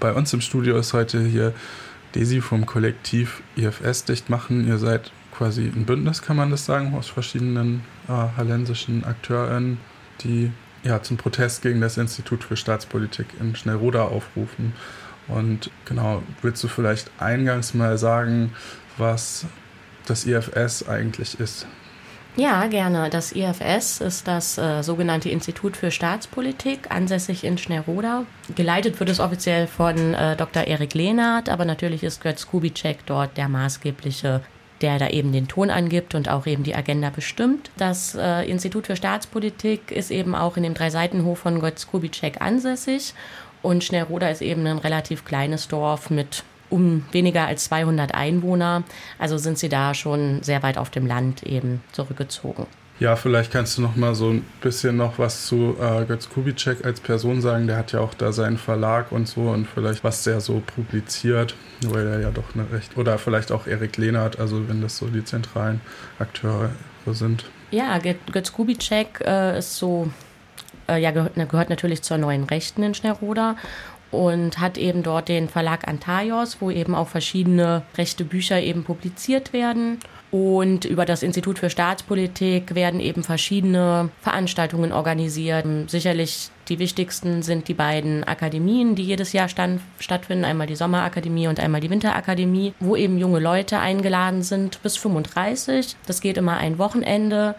Bei 0.00 0.14
uns 0.14 0.32
im 0.32 0.40
Studio 0.40 0.78
ist 0.78 0.94
heute 0.94 1.22
hier 1.22 1.52
Desi 2.14 2.40
vom 2.40 2.64
Kollektiv 2.64 3.42
IFS 3.54 4.04
dicht 4.04 4.30
machen. 4.30 4.66
Ihr 4.66 4.78
seid 4.78 5.12
quasi 5.30 5.64
ein 5.64 5.84
Bündnis, 5.84 6.22
kann 6.22 6.38
man 6.38 6.50
das 6.50 6.64
sagen, 6.64 6.94
aus 6.94 7.08
verschiedenen 7.08 7.82
äh, 8.08 8.12
hallensischen 8.12 9.04
AkteurInnen, 9.04 9.76
die 10.22 10.52
ja 10.84 11.02
zum 11.02 11.18
Protest 11.18 11.60
gegen 11.60 11.82
das 11.82 11.98
Institut 11.98 12.44
für 12.44 12.56
Staatspolitik 12.56 13.26
in 13.40 13.54
Schnellroda 13.54 14.04
aufrufen. 14.04 14.72
Und 15.28 15.70
genau, 15.84 16.22
willst 16.40 16.64
du 16.64 16.68
vielleicht 16.68 17.10
eingangs 17.18 17.74
mal 17.74 17.98
sagen, 17.98 18.54
was 18.96 19.44
das 20.06 20.24
IFS 20.24 20.88
eigentlich 20.88 21.38
ist? 21.38 21.66
Ja, 22.36 22.66
gerne. 22.68 23.10
Das 23.10 23.32
IFS 23.32 24.00
ist 24.00 24.28
das 24.28 24.56
äh, 24.56 24.82
sogenannte 24.82 25.28
Institut 25.28 25.76
für 25.76 25.90
Staatspolitik, 25.90 26.90
ansässig 26.90 27.44
in 27.44 27.58
Schnellroda. 27.58 28.24
Geleitet 28.54 28.98
wird 29.00 29.10
es 29.10 29.20
offiziell 29.20 29.66
von 29.66 30.14
äh, 30.14 30.36
Dr. 30.36 30.64
Erik 30.64 30.94
Lehnert, 30.94 31.48
aber 31.48 31.64
natürlich 31.64 32.02
ist 32.02 32.22
Götz 32.22 32.46
Kubitschek 32.46 33.04
dort 33.06 33.36
der 33.36 33.48
maßgebliche 33.48 34.42
der 34.80 34.98
da 34.98 35.08
eben 35.08 35.32
den 35.32 35.48
Ton 35.48 35.70
angibt 35.70 36.14
und 36.14 36.28
auch 36.28 36.46
eben 36.46 36.62
die 36.62 36.74
Agenda 36.74 37.10
bestimmt. 37.10 37.70
Das 37.76 38.14
äh, 38.14 38.48
Institut 38.48 38.86
für 38.86 38.96
Staatspolitik 38.96 39.90
ist 39.90 40.10
eben 40.10 40.34
auch 40.34 40.56
in 40.56 40.62
dem 40.62 40.74
Dreiseitenhof 40.74 41.38
von 41.38 41.60
Götz 41.60 41.86
Kubitschek 41.86 42.40
ansässig 42.40 43.14
und 43.62 43.84
Schnellroda 43.84 44.28
ist 44.28 44.42
eben 44.42 44.66
ein 44.66 44.78
relativ 44.78 45.24
kleines 45.24 45.68
Dorf 45.68 46.10
mit 46.10 46.44
um 46.70 47.04
weniger 47.12 47.46
als 47.46 47.64
200 47.64 48.14
Einwohner. 48.14 48.84
Also 49.18 49.36
sind 49.38 49.58
sie 49.58 49.68
da 49.68 49.94
schon 49.94 50.42
sehr 50.42 50.62
weit 50.62 50.78
auf 50.78 50.90
dem 50.90 51.06
Land 51.06 51.42
eben 51.42 51.82
zurückgezogen. 51.92 52.66
Ja, 53.00 53.16
vielleicht 53.16 53.50
kannst 53.50 53.78
du 53.78 53.82
noch 53.82 53.96
mal 53.96 54.14
so 54.14 54.28
ein 54.28 54.44
bisschen 54.60 54.98
noch 54.98 55.18
was 55.18 55.46
zu 55.46 55.74
äh, 55.80 56.04
Götz 56.04 56.28
Kubitschek 56.28 56.84
als 56.84 57.00
Person 57.00 57.40
sagen. 57.40 57.66
Der 57.66 57.78
hat 57.78 57.92
ja 57.92 58.00
auch 58.00 58.12
da 58.12 58.30
seinen 58.30 58.58
Verlag 58.58 59.10
und 59.10 59.26
so 59.26 59.48
und 59.48 59.66
vielleicht 59.66 60.04
was 60.04 60.22
der 60.24 60.42
so 60.42 60.60
publiziert, 60.60 61.54
weil 61.86 62.06
er 62.06 62.20
ja 62.20 62.30
doch 62.30 62.54
eine 62.54 62.70
recht 62.70 62.98
oder 62.98 63.16
vielleicht 63.16 63.52
auch 63.52 63.66
Erik 63.66 63.96
Lehnert, 63.96 64.38
also 64.38 64.68
wenn 64.68 64.82
das 64.82 64.98
so 64.98 65.06
die 65.06 65.24
zentralen 65.24 65.80
Akteure 66.18 66.72
sind. 67.06 67.46
Ja, 67.70 67.98
Götz 67.98 68.52
Kubitschek 68.52 69.22
äh, 69.24 69.58
ist 69.58 69.76
so 69.76 70.10
äh, 70.86 71.00
ja, 71.00 71.10
gehört, 71.10 71.36
gehört, 71.36 71.70
natürlich 71.70 72.02
zur 72.02 72.18
neuen 72.18 72.44
Rechten 72.44 72.82
in 72.82 72.92
Schnellroda 72.92 73.56
und 74.10 74.58
hat 74.58 74.78
eben 74.78 75.02
dort 75.02 75.28
den 75.28 75.48
Verlag 75.48 75.86
Antaios, 75.86 76.58
wo 76.60 76.70
eben 76.70 76.94
auch 76.94 77.08
verschiedene 77.08 77.82
rechte 77.96 78.24
Bücher 78.24 78.60
eben 78.60 78.84
publiziert 78.84 79.52
werden. 79.52 79.98
Und 80.30 80.84
über 80.84 81.06
das 81.06 81.24
Institut 81.24 81.58
für 81.58 81.70
Staatspolitik 81.70 82.74
werden 82.76 83.00
eben 83.00 83.24
verschiedene 83.24 84.10
Veranstaltungen 84.20 84.92
organisiert. 84.92 85.66
Sicherlich 85.88 86.50
die 86.68 86.78
wichtigsten 86.78 87.42
sind 87.42 87.66
die 87.66 87.74
beiden 87.74 88.22
Akademien, 88.22 88.94
die 88.94 89.02
jedes 89.02 89.32
Jahr 89.32 89.48
stand, 89.48 89.80
stattfinden. 89.98 90.44
Einmal 90.44 90.68
die 90.68 90.76
Sommerakademie 90.76 91.48
und 91.48 91.58
einmal 91.58 91.80
die 91.80 91.90
Winterakademie, 91.90 92.74
wo 92.78 92.94
eben 92.94 93.18
junge 93.18 93.40
Leute 93.40 93.80
eingeladen 93.80 94.42
sind 94.44 94.80
bis 94.84 94.96
35. 94.96 95.96
Das 96.06 96.20
geht 96.20 96.38
immer 96.38 96.58
ein 96.58 96.78
Wochenende 96.78 97.56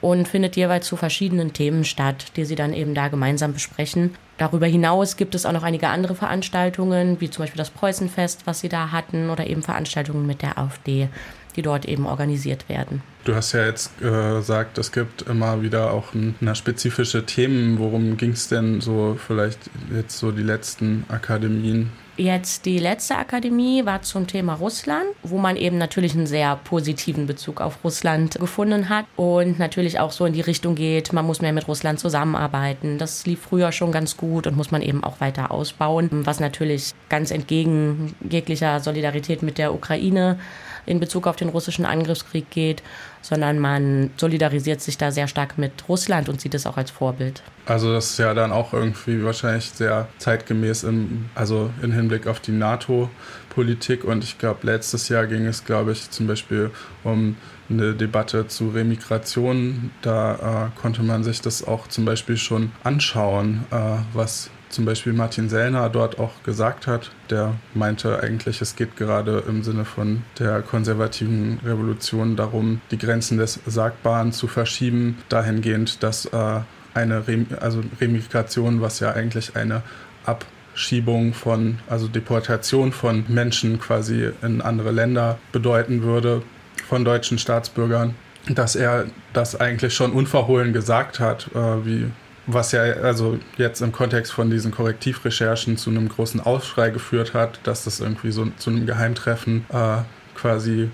und 0.00 0.28
findet 0.28 0.54
jeweils 0.54 0.86
zu 0.86 0.96
verschiedenen 0.96 1.52
Themen 1.52 1.84
statt, 1.84 2.26
die 2.36 2.44
sie 2.44 2.56
dann 2.56 2.72
eben 2.72 2.94
da 2.94 3.08
gemeinsam 3.08 3.52
besprechen. 3.52 4.14
Darüber 4.42 4.66
hinaus 4.66 5.16
gibt 5.16 5.36
es 5.36 5.46
auch 5.46 5.52
noch 5.52 5.62
einige 5.62 5.86
andere 5.86 6.16
Veranstaltungen, 6.16 7.20
wie 7.20 7.30
zum 7.30 7.44
Beispiel 7.44 7.58
das 7.58 7.70
Preußenfest, 7.70 8.44
was 8.44 8.58
sie 8.58 8.68
da 8.68 8.90
hatten, 8.90 9.30
oder 9.30 9.46
eben 9.46 9.62
Veranstaltungen 9.62 10.26
mit 10.26 10.42
der 10.42 10.58
AfD, 10.58 11.08
die 11.54 11.62
dort 11.62 11.84
eben 11.84 12.06
organisiert 12.06 12.68
werden. 12.68 13.04
Du 13.22 13.36
hast 13.36 13.52
ja 13.52 13.64
jetzt 13.64 13.92
äh, 14.02 14.10
gesagt, 14.38 14.78
es 14.78 14.90
gibt 14.90 15.22
immer 15.22 15.62
wieder 15.62 15.92
auch 15.92 16.12
ein, 16.12 16.34
na, 16.40 16.56
spezifische 16.56 17.24
Themen. 17.24 17.78
Worum 17.78 18.16
ging 18.16 18.32
es 18.32 18.48
denn 18.48 18.80
so 18.80 19.16
vielleicht 19.16 19.60
jetzt 19.94 20.18
so 20.18 20.32
die 20.32 20.42
letzten 20.42 21.04
Akademien? 21.06 21.92
Jetzt 22.18 22.66
die 22.66 22.78
letzte 22.78 23.16
Akademie 23.16 23.86
war 23.86 24.02
zum 24.02 24.26
Thema 24.26 24.54
Russland, 24.54 25.06
wo 25.22 25.38
man 25.38 25.56
eben 25.56 25.78
natürlich 25.78 26.14
einen 26.14 26.26
sehr 26.26 26.56
positiven 26.56 27.26
Bezug 27.26 27.62
auf 27.62 27.82
Russland 27.82 28.38
gefunden 28.38 28.90
hat 28.90 29.06
und 29.16 29.58
natürlich 29.58 29.98
auch 29.98 30.12
so 30.12 30.26
in 30.26 30.34
die 30.34 30.42
Richtung 30.42 30.74
geht, 30.74 31.14
man 31.14 31.24
muss 31.24 31.40
mehr 31.40 31.54
mit 31.54 31.68
Russland 31.68 32.00
zusammenarbeiten. 32.00 32.98
Das 32.98 33.24
lief 33.24 33.40
früher 33.40 33.72
schon 33.72 33.92
ganz 33.92 34.18
gut 34.18 34.31
und 34.46 34.56
muss 34.56 34.70
man 34.70 34.82
eben 34.82 35.04
auch 35.04 35.20
weiter 35.20 35.50
ausbauen, 35.50 36.08
was 36.24 36.40
natürlich 36.40 36.92
ganz 37.08 37.30
entgegen 37.30 38.14
jeglicher 38.28 38.80
Solidarität 38.80 39.42
mit 39.42 39.58
der 39.58 39.74
Ukraine 39.74 40.38
in 40.86 41.00
Bezug 41.00 41.26
auf 41.26 41.36
den 41.36 41.48
russischen 41.48 41.84
Angriffskrieg 41.84 42.50
geht, 42.50 42.82
sondern 43.20 43.58
man 43.58 44.10
solidarisiert 44.16 44.80
sich 44.80 44.98
da 44.98 45.12
sehr 45.12 45.28
stark 45.28 45.58
mit 45.58 45.72
Russland 45.88 46.28
und 46.28 46.40
sieht 46.40 46.54
es 46.54 46.66
auch 46.66 46.76
als 46.76 46.90
Vorbild. 46.90 47.42
Also 47.66 47.92
das 47.92 48.10
ist 48.10 48.18
ja 48.18 48.34
dann 48.34 48.50
auch 48.50 48.72
irgendwie 48.72 49.24
wahrscheinlich 49.24 49.70
sehr 49.70 50.08
zeitgemäß 50.18 50.82
im, 50.82 51.26
also 51.34 51.70
im 51.82 51.92
Hinblick 51.92 52.26
auf 52.26 52.40
die 52.40 52.50
NATO-Politik 52.50 54.04
und 54.04 54.24
ich 54.24 54.38
glaube 54.38 54.66
letztes 54.66 55.08
Jahr 55.08 55.26
ging 55.26 55.46
es, 55.46 55.64
glaube 55.64 55.92
ich, 55.92 56.10
zum 56.10 56.26
Beispiel 56.26 56.70
um 57.04 57.36
eine 57.70 57.94
Debatte 57.94 58.48
zu 58.48 58.70
Remigration. 58.70 59.92
Da 60.02 60.70
äh, 60.74 60.80
konnte 60.80 61.02
man 61.02 61.22
sich 61.24 61.40
das 61.40 61.66
auch 61.66 61.86
zum 61.86 62.04
Beispiel 62.04 62.36
schon 62.36 62.72
anschauen, 62.82 63.64
äh, 63.70 63.98
was 64.12 64.50
zum 64.72 64.84
Beispiel 64.84 65.12
Martin 65.12 65.48
Sellner 65.48 65.88
dort 65.88 66.18
auch 66.18 66.42
gesagt 66.42 66.86
hat. 66.86 67.10
Der 67.30 67.54
meinte 67.74 68.22
eigentlich, 68.22 68.60
es 68.60 68.74
geht 68.74 68.96
gerade 68.96 69.44
im 69.46 69.62
Sinne 69.62 69.84
von 69.84 70.22
der 70.38 70.62
konservativen 70.62 71.60
Revolution 71.64 72.36
darum, 72.36 72.80
die 72.90 72.98
Grenzen 72.98 73.38
des 73.38 73.60
Sagbaren 73.66 74.32
zu 74.32 74.48
verschieben, 74.48 75.18
dahingehend, 75.28 76.02
dass 76.02 76.26
äh, 76.26 76.60
eine 76.94 77.28
Rem 77.28 77.46
also 77.60 77.82
Remigration, 78.00 78.80
was 78.80 79.00
ja 79.00 79.12
eigentlich 79.12 79.56
eine 79.56 79.82
Abschiebung 80.24 81.34
von, 81.34 81.78
also 81.88 82.08
Deportation 82.08 82.92
von 82.92 83.24
Menschen 83.28 83.78
quasi 83.78 84.30
in 84.42 84.60
andere 84.60 84.90
Länder 84.90 85.38
bedeuten 85.52 86.02
würde, 86.02 86.42
von 86.88 87.04
deutschen 87.04 87.38
Staatsbürgern, 87.38 88.14
dass 88.48 88.74
er 88.74 89.06
das 89.32 89.58
eigentlich 89.58 89.94
schon 89.94 90.12
unverhohlen 90.12 90.72
gesagt 90.72 91.20
hat, 91.20 91.48
äh, 91.54 91.86
wie 91.86 92.10
was 92.46 92.72
ja 92.72 92.82
also 92.82 93.38
jetzt 93.56 93.80
im 93.82 93.92
Kontext 93.92 94.32
von 94.32 94.50
diesen 94.50 94.72
Korrektivrecherchen 94.72 95.76
zu 95.76 95.90
einem 95.90 96.08
großen 96.08 96.40
Aufschrei 96.40 96.90
geführt 96.90 97.34
hat, 97.34 97.60
dass 97.64 97.84
das 97.84 98.00
irgendwie 98.00 98.32
so 98.32 98.46
zu 98.58 98.70
einem 98.70 98.86
Geheimtreffen 98.86 99.64
äh, 99.72 99.98
quasi 100.34 100.90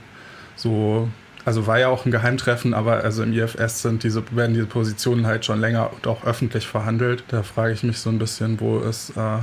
so, 0.56 1.08
also 1.44 1.66
war 1.66 1.78
ja 1.78 1.88
auch 1.88 2.04
ein 2.04 2.10
Geheimtreffen, 2.10 2.74
aber 2.74 3.04
also 3.04 3.22
im 3.22 3.32
IFS 3.32 3.82
sind 3.82 4.02
diese, 4.02 4.22
werden 4.36 4.54
diese 4.54 4.66
Positionen 4.66 5.26
halt 5.26 5.44
schon 5.44 5.60
länger 5.60 5.90
und 5.92 6.06
auch 6.06 6.24
öffentlich 6.24 6.66
verhandelt. 6.66 7.24
Da 7.28 7.42
frage 7.42 7.72
ich 7.72 7.82
mich 7.82 7.98
so 7.98 8.10
ein 8.10 8.18
bisschen, 8.18 8.60
wo 8.60 8.80
ist 8.80 9.10
äh, 9.10 9.38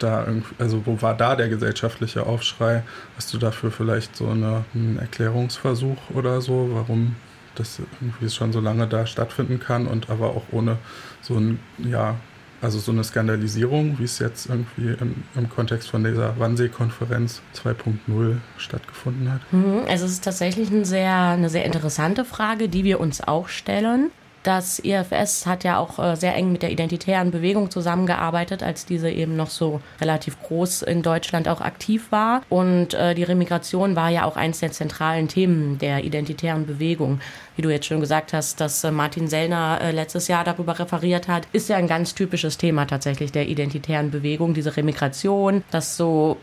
da 0.00 0.26
also 0.58 0.82
wo 0.86 1.00
war 1.02 1.14
da 1.16 1.36
der 1.36 1.48
gesellschaftliche 1.48 2.26
Aufschrei? 2.26 2.82
Hast 3.16 3.32
du 3.32 3.38
dafür 3.38 3.70
vielleicht 3.70 4.16
so 4.16 4.28
eine, 4.28 4.64
einen 4.74 4.98
Erklärungsversuch 4.98 6.10
oder 6.14 6.40
so, 6.40 6.70
warum 6.72 7.14
das 7.54 7.78
irgendwie 8.00 8.30
schon 8.30 8.52
so 8.52 8.60
lange 8.60 8.86
da 8.86 9.06
stattfinden 9.06 9.60
kann 9.60 9.86
und 9.86 10.10
aber 10.10 10.30
auch 10.30 10.44
ohne 10.52 10.78
so 11.22 11.36
ein, 11.36 11.58
ja, 11.78 12.16
also 12.60 12.78
so 12.78 12.92
eine 12.92 13.04
Skandalisierung, 13.04 13.98
wie 13.98 14.04
es 14.04 14.18
jetzt 14.18 14.48
irgendwie 14.48 14.96
im, 15.00 15.24
im 15.34 15.50
Kontext 15.50 15.90
von 15.90 16.02
dieser 16.02 16.38
Wannsee-Konferenz 16.38 17.42
2.0 17.54 18.36
stattgefunden 18.56 19.30
hat? 19.30 19.40
Mhm, 19.52 19.82
also 19.86 20.06
es 20.06 20.12
ist 20.12 20.24
tatsächlich 20.24 20.70
eine 20.70 20.84
sehr, 20.86 21.14
eine 21.14 21.50
sehr 21.50 21.64
interessante 21.66 22.24
Frage, 22.24 22.68
die 22.68 22.84
wir 22.84 23.00
uns 23.00 23.20
auch 23.20 23.48
stellen. 23.48 24.10
Das 24.44 24.78
IFS 24.78 25.46
hat 25.46 25.64
ja 25.64 25.78
auch 25.78 25.98
äh, 25.98 26.16
sehr 26.16 26.34
eng 26.34 26.52
mit 26.52 26.62
der 26.62 26.70
identitären 26.70 27.30
Bewegung 27.30 27.70
zusammengearbeitet, 27.70 28.62
als 28.62 28.84
diese 28.84 29.10
eben 29.10 29.36
noch 29.36 29.48
so 29.48 29.80
relativ 30.02 30.40
groß 30.42 30.82
in 30.82 31.02
Deutschland 31.02 31.48
auch 31.48 31.62
aktiv 31.62 32.12
war. 32.12 32.42
Und 32.50 32.92
äh, 32.92 33.14
die 33.14 33.22
Remigration 33.22 33.96
war 33.96 34.10
ja 34.10 34.26
auch 34.26 34.36
eines 34.36 34.60
der 34.60 34.70
zentralen 34.70 35.28
Themen 35.28 35.78
der 35.78 36.04
identitären 36.04 36.66
Bewegung. 36.66 37.20
Wie 37.56 37.62
du 37.62 37.70
jetzt 37.70 37.86
schon 37.86 38.00
gesagt 38.00 38.34
hast, 38.34 38.60
dass 38.60 38.84
äh, 38.84 38.90
Martin 38.90 39.28
Sellner 39.28 39.78
letztes 39.92 40.28
Jahr 40.28 40.44
darüber 40.44 40.78
referiert 40.78 41.26
hat, 41.26 41.48
ist 41.52 41.70
ja 41.70 41.76
ein 41.76 41.88
ganz 41.88 42.14
typisches 42.14 42.58
Thema 42.58 42.84
tatsächlich 42.84 43.32
der 43.32 43.48
identitären 43.48 44.10
Bewegung, 44.10 44.52
diese 44.52 44.76
Remigration, 44.76 45.64
dass 45.70 45.96
so 45.96 46.36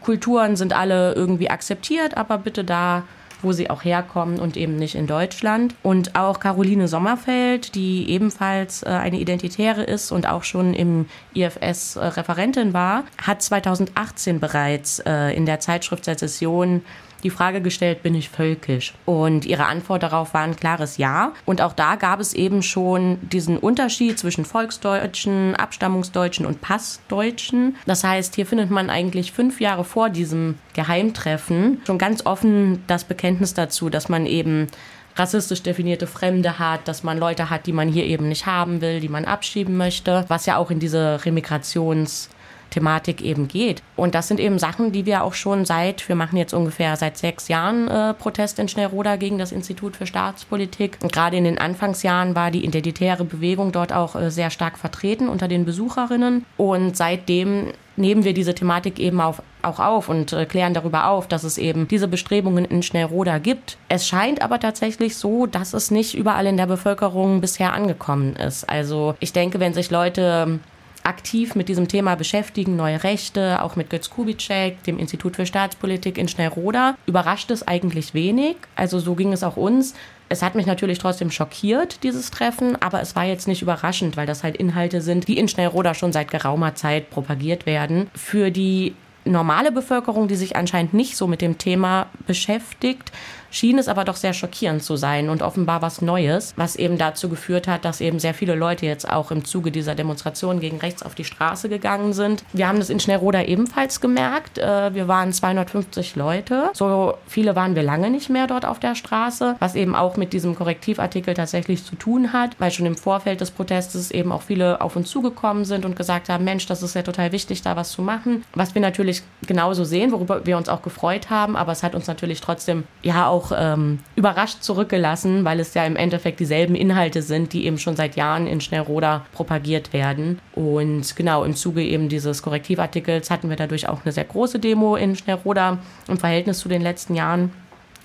Kulturen 0.00 0.56
sind 0.56 0.72
alle 0.72 1.14
irgendwie 1.14 1.50
akzeptiert, 1.50 2.16
aber 2.16 2.38
bitte 2.38 2.62
da 2.62 3.02
wo 3.42 3.52
sie 3.52 3.70
auch 3.70 3.84
herkommen 3.84 4.38
und 4.38 4.56
eben 4.56 4.76
nicht 4.76 4.94
in 4.94 5.06
Deutschland. 5.06 5.74
Und 5.82 6.14
auch 6.16 6.40
Caroline 6.40 6.88
Sommerfeld, 6.88 7.74
die 7.74 8.10
ebenfalls 8.10 8.82
äh, 8.82 8.88
eine 8.88 9.18
Identitäre 9.18 9.82
ist 9.82 10.12
und 10.12 10.26
auch 10.28 10.44
schon 10.44 10.74
im 10.74 11.06
IFS 11.34 11.96
äh, 11.96 12.04
Referentin 12.04 12.72
war, 12.72 13.04
hat 13.20 13.42
2018 13.42 14.40
bereits 14.40 15.00
äh, 15.00 15.30
in 15.36 15.46
der 15.46 15.60
Zeitschrift 15.60 16.04
Sezession 16.04 16.82
die 17.22 17.30
Frage 17.30 17.60
gestellt, 17.60 18.02
bin 18.02 18.14
ich 18.14 18.28
völkisch? 18.28 18.94
Und 19.04 19.44
ihre 19.44 19.66
Antwort 19.66 20.02
darauf 20.02 20.34
war 20.34 20.42
ein 20.42 20.56
klares 20.56 20.96
Ja. 20.96 21.32
Und 21.44 21.60
auch 21.60 21.72
da 21.72 21.96
gab 21.96 22.20
es 22.20 22.34
eben 22.34 22.62
schon 22.62 23.18
diesen 23.22 23.58
Unterschied 23.58 24.18
zwischen 24.18 24.44
Volksdeutschen, 24.44 25.54
Abstammungsdeutschen 25.56 26.46
und 26.46 26.60
Passdeutschen. 26.60 27.76
Das 27.86 28.04
heißt, 28.04 28.34
hier 28.34 28.46
findet 28.46 28.70
man 28.70 28.90
eigentlich 28.90 29.32
fünf 29.32 29.60
Jahre 29.60 29.84
vor 29.84 30.10
diesem 30.10 30.56
Geheimtreffen 30.74 31.80
schon 31.86 31.98
ganz 31.98 32.24
offen 32.26 32.84
das 32.86 33.04
Bekenntnis 33.04 33.54
dazu, 33.54 33.90
dass 33.90 34.08
man 34.08 34.26
eben 34.26 34.68
rassistisch 35.16 35.62
definierte 35.62 36.06
Fremde 36.06 36.58
hat, 36.58 36.86
dass 36.86 37.02
man 37.02 37.18
Leute 37.18 37.50
hat, 37.50 37.66
die 37.66 37.72
man 37.72 37.88
hier 37.88 38.04
eben 38.04 38.28
nicht 38.28 38.46
haben 38.46 38.80
will, 38.80 39.00
die 39.00 39.08
man 39.08 39.24
abschieben 39.24 39.76
möchte, 39.76 40.24
was 40.28 40.46
ja 40.46 40.56
auch 40.56 40.70
in 40.70 40.78
diese 40.78 41.18
Remigrations- 41.24 42.28
Thematik 42.70 43.22
eben 43.22 43.48
geht. 43.48 43.82
Und 43.96 44.14
das 44.14 44.28
sind 44.28 44.40
eben 44.40 44.58
Sachen, 44.58 44.92
die 44.92 45.06
wir 45.06 45.22
auch 45.22 45.34
schon 45.34 45.64
seit, 45.64 46.08
wir 46.08 46.16
machen 46.16 46.36
jetzt 46.36 46.54
ungefähr 46.54 46.96
seit 46.96 47.16
sechs 47.16 47.48
Jahren 47.48 47.88
äh, 47.88 48.14
Protest 48.14 48.58
in 48.58 48.68
Schnellroda 48.68 49.16
gegen 49.16 49.38
das 49.38 49.52
Institut 49.52 49.96
für 49.96 50.06
Staatspolitik. 50.06 50.98
Und 51.02 51.12
gerade 51.12 51.36
in 51.36 51.44
den 51.44 51.58
Anfangsjahren 51.58 52.34
war 52.34 52.50
die 52.50 52.64
identitäre 52.64 53.24
Bewegung 53.24 53.72
dort 53.72 53.92
auch 53.92 54.16
äh, 54.16 54.30
sehr 54.30 54.50
stark 54.50 54.78
vertreten 54.78 55.28
unter 55.28 55.48
den 55.48 55.64
Besucherinnen. 55.64 56.44
Und 56.56 56.96
seitdem 56.96 57.72
nehmen 57.98 58.24
wir 58.24 58.32
diese 58.32 58.54
Thematik 58.54 58.98
eben 58.98 59.20
auf, 59.20 59.42
auch 59.62 59.80
auf 59.80 60.08
und 60.08 60.32
äh, 60.32 60.46
klären 60.46 60.74
darüber 60.74 61.08
auf, 61.08 61.26
dass 61.26 61.44
es 61.44 61.58
eben 61.58 61.88
diese 61.88 62.08
Bestrebungen 62.08 62.64
in 62.64 62.82
Schnellroda 62.82 63.38
gibt. 63.38 63.76
Es 63.88 64.06
scheint 64.06 64.40
aber 64.40 64.60
tatsächlich 64.60 65.16
so, 65.16 65.46
dass 65.46 65.74
es 65.74 65.90
nicht 65.90 66.14
überall 66.14 66.46
in 66.46 66.56
der 66.56 66.66
Bevölkerung 66.66 67.40
bisher 67.40 67.72
angekommen 67.72 68.36
ist. 68.36 68.68
Also 68.68 69.14
ich 69.20 69.32
denke, 69.32 69.60
wenn 69.60 69.74
sich 69.74 69.90
Leute 69.90 70.60
aktiv 71.08 71.54
mit 71.54 71.68
diesem 71.68 71.88
Thema 71.88 72.14
beschäftigen, 72.14 72.76
neue 72.76 73.02
Rechte, 73.02 73.62
auch 73.62 73.74
mit 73.74 73.90
Götz 73.90 74.10
Kubitschek, 74.10 74.82
dem 74.84 74.98
Institut 74.98 75.36
für 75.36 75.46
Staatspolitik 75.46 76.18
in 76.18 76.28
Schnellroda, 76.28 76.96
überrascht 77.06 77.50
es 77.50 77.66
eigentlich 77.66 78.14
wenig. 78.14 78.56
Also 78.76 78.98
so 78.98 79.14
ging 79.14 79.32
es 79.32 79.42
auch 79.42 79.56
uns. 79.56 79.94
Es 80.28 80.42
hat 80.42 80.54
mich 80.54 80.66
natürlich 80.66 80.98
trotzdem 80.98 81.30
schockiert, 81.30 82.02
dieses 82.02 82.30
Treffen, 82.30 82.80
aber 82.80 83.00
es 83.00 83.16
war 83.16 83.24
jetzt 83.24 83.48
nicht 83.48 83.62
überraschend, 83.62 84.16
weil 84.16 84.26
das 84.26 84.44
halt 84.44 84.56
Inhalte 84.56 85.00
sind, 85.00 85.26
die 85.26 85.38
in 85.38 85.48
Schnellroda 85.48 85.94
schon 85.94 86.12
seit 86.12 86.30
geraumer 86.30 86.74
Zeit 86.74 87.08
propagiert 87.10 87.64
werden. 87.64 88.10
Für 88.14 88.50
die 88.50 88.94
normale 89.24 89.72
Bevölkerung, 89.72 90.28
die 90.28 90.36
sich 90.36 90.56
anscheinend 90.56 90.94
nicht 90.94 91.16
so 91.16 91.26
mit 91.26 91.40
dem 91.40 91.58
Thema 91.58 92.06
beschäftigt, 92.26 93.12
schien 93.50 93.78
es 93.78 93.88
aber 93.88 94.04
doch 94.04 94.16
sehr 94.16 94.32
schockierend 94.32 94.82
zu 94.82 94.96
sein 94.96 95.28
und 95.28 95.42
offenbar 95.42 95.82
was 95.82 96.02
Neues, 96.02 96.54
was 96.56 96.76
eben 96.76 96.98
dazu 96.98 97.28
geführt 97.28 97.68
hat, 97.68 97.84
dass 97.84 98.00
eben 98.00 98.18
sehr 98.18 98.34
viele 98.34 98.54
Leute 98.54 98.86
jetzt 98.86 99.08
auch 99.08 99.30
im 99.30 99.44
Zuge 99.44 99.70
dieser 99.70 99.94
Demonstration 99.94 100.60
gegen 100.60 100.78
rechts 100.78 101.02
auf 101.02 101.14
die 101.14 101.24
Straße 101.24 101.68
gegangen 101.68 102.12
sind. 102.12 102.44
Wir 102.52 102.68
haben 102.68 102.78
das 102.78 102.90
in 102.90 103.00
Schnellroda 103.00 103.42
ebenfalls 103.42 104.00
gemerkt. 104.00 104.58
Äh, 104.58 104.94
wir 104.94 105.08
waren 105.08 105.32
250 105.32 106.16
Leute. 106.16 106.70
So 106.74 107.14
viele 107.26 107.56
waren 107.56 107.74
wir 107.74 107.82
lange 107.82 108.10
nicht 108.10 108.30
mehr 108.30 108.46
dort 108.46 108.64
auf 108.64 108.78
der 108.78 108.94
Straße, 108.94 109.56
was 109.58 109.74
eben 109.74 109.94
auch 109.94 110.16
mit 110.16 110.32
diesem 110.32 110.54
Korrektivartikel 110.54 111.34
tatsächlich 111.34 111.84
zu 111.84 111.96
tun 111.96 112.32
hat, 112.32 112.50
weil 112.58 112.70
schon 112.70 112.86
im 112.86 112.96
Vorfeld 112.96 113.40
des 113.40 113.50
Protestes 113.50 114.10
eben 114.10 114.32
auch 114.32 114.42
viele 114.42 114.80
auf 114.80 114.96
uns 114.96 115.10
zugekommen 115.10 115.64
sind 115.64 115.84
und 115.84 115.96
gesagt 115.96 116.28
haben, 116.28 116.44
Mensch, 116.44 116.66
das 116.66 116.82
ist 116.82 116.94
ja 116.94 117.02
total 117.02 117.32
wichtig, 117.32 117.62
da 117.62 117.76
was 117.76 117.90
zu 117.92 118.02
machen. 118.02 118.44
Was 118.54 118.74
wir 118.74 118.82
natürlich 118.82 119.22
genauso 119.46 119.84
sehen, 119.84 120.12
worüber 120.12 120.46
wir 120.46 120.56
uns 120.56 120.68
auch 120.68 120.82
gefreut 120.82 121.30
haben, 121.30 121.56
aber 121.56 121.72
es 121.72 121.82
hat 121.82 121.94
uns 121.94 122.06
natürlich 122.06 122.40
trotzdem 122.40 122.84
ja 123.02 123.28
auch 123.28 123.37
auch 123.38 123.52
ähm, 123.54 124.00
überrascht 124.16 124.62
zurückgelassen, 124.62 125.44
weil 125.44 125.60
es 125.60 125.74
ja 125.74 125.84
im 125.84 125.96
Endeffekt 125.96 126.40
dieselben 126.40 126.74
Inhalte 126.74 127.22
sind, 127.22 127.52
die 127.52 127.66
eben 127.66 127.78
schon 127.78 127.96
seit 127.96 128.16
Jahren 128.16 128.46
in 128.46 128.60
Schnellroda 128.60 129.24
propagiert 129.32 129.92
werden. 129.92 130.40
Und 130.54 131.14
genau 131.14 131.44
im 131.44 131.54
Zuge 131.54 131.82
eben 131.82 132.08
dieses 132.08 132.42
Korrektivartikels 132.42 133.30
hatten 133.30 133.48
wir 133.48 133.56
dadurch 133.56 133.88
auch 133.88 134.04
eine 134.04 134.12
sehr 134.12 134.24
große 134.24 134.58
Demo 134.58 134.96
in 134.96 135.14
Schnellroda 135.14 135.78
im 136.08 136.18
Verhältnis 136.18 136.58
zu 136.58 136.68
den 136.68 136.82
letzten 136.82 137.14
Jahren, 137.14 137.52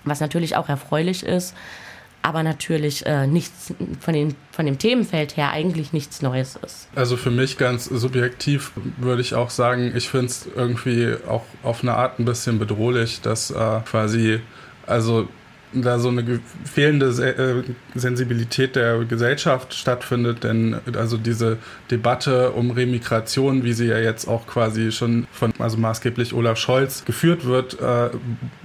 was 0.04 0.20
natürlich 0.20 0.56
auch 0.56 0.70
erfreulich 0.70 1.24
ist 1.26 1.56
aber 2.24 2.42
natürlich 2.42 3.06
äh, 3.06 3.28
nichts 3.28 3.74
von, 4.00 4.14
den, 4.14 4.36
von 4.52 4.66
dem 4.66 4.80
Themenfeld 4.80 5.36
her 5.38 5.52
eigentlich 5.52 5.92
nichts 5.92 6.22
Neues 6.22 6.58
ist. 6.66 6.88
Also 6.96 7.18
für 7.18 7.32
mich 7.32 7.58
ganz 7.58 7.86
subjektiv 7.86 8.72
würde 8.98 9.22
ich 9.22 9.36
auch 9.36 9.50
sagen, 9.50 9.92
ich 9.94 10.10
finde 10.10 10.28
es 10.28 10.48
irgendwie 10.56 11.16
auch 11.28 11.44
auf 11.64 11.84
eine 11.84 11.96
Art 11.96 12.20
ein 12.20 12.26
bisschen 12.26 12.60
bedrohlich, 12.60 13.20
dass 13.20 13.52
äh, 13.52 13.82
quasi 13.86 14.40
also 14.88 15.28
da 15.74 16.00
so 16.00 16.10
eine 16.10 16.40
fehlende 16.66 17.08
äh, 17.08 17.64
Sensibilität 17.98 18.76
der 18.76 19.00
Gesellschaft 19.06 19.74
stattfindet, 19.74 20.44
denn 20.44 20.78
also 20.96 21.18
diese 21.18 21.58
Debatte 21.92 22.52
um 22.52 22.72
Remigration, 22.72 23.64
wie 23.64 23.74
sie 23.74 23.88
ja 23.88 23.98
jetzt 23.98 24.28
auch 24.28 24.48
quasi 24.48 24.92
schon 24.92 25.28
von, 25.32 25.54
also 25.60 25.78
maßgeblich 25.78 26.34
Olaf 26.34 26.58
Scholz 26.58 27.06
geführt 27.06 27.46
wird, 27.46 27.80
äh, 27.80 28.10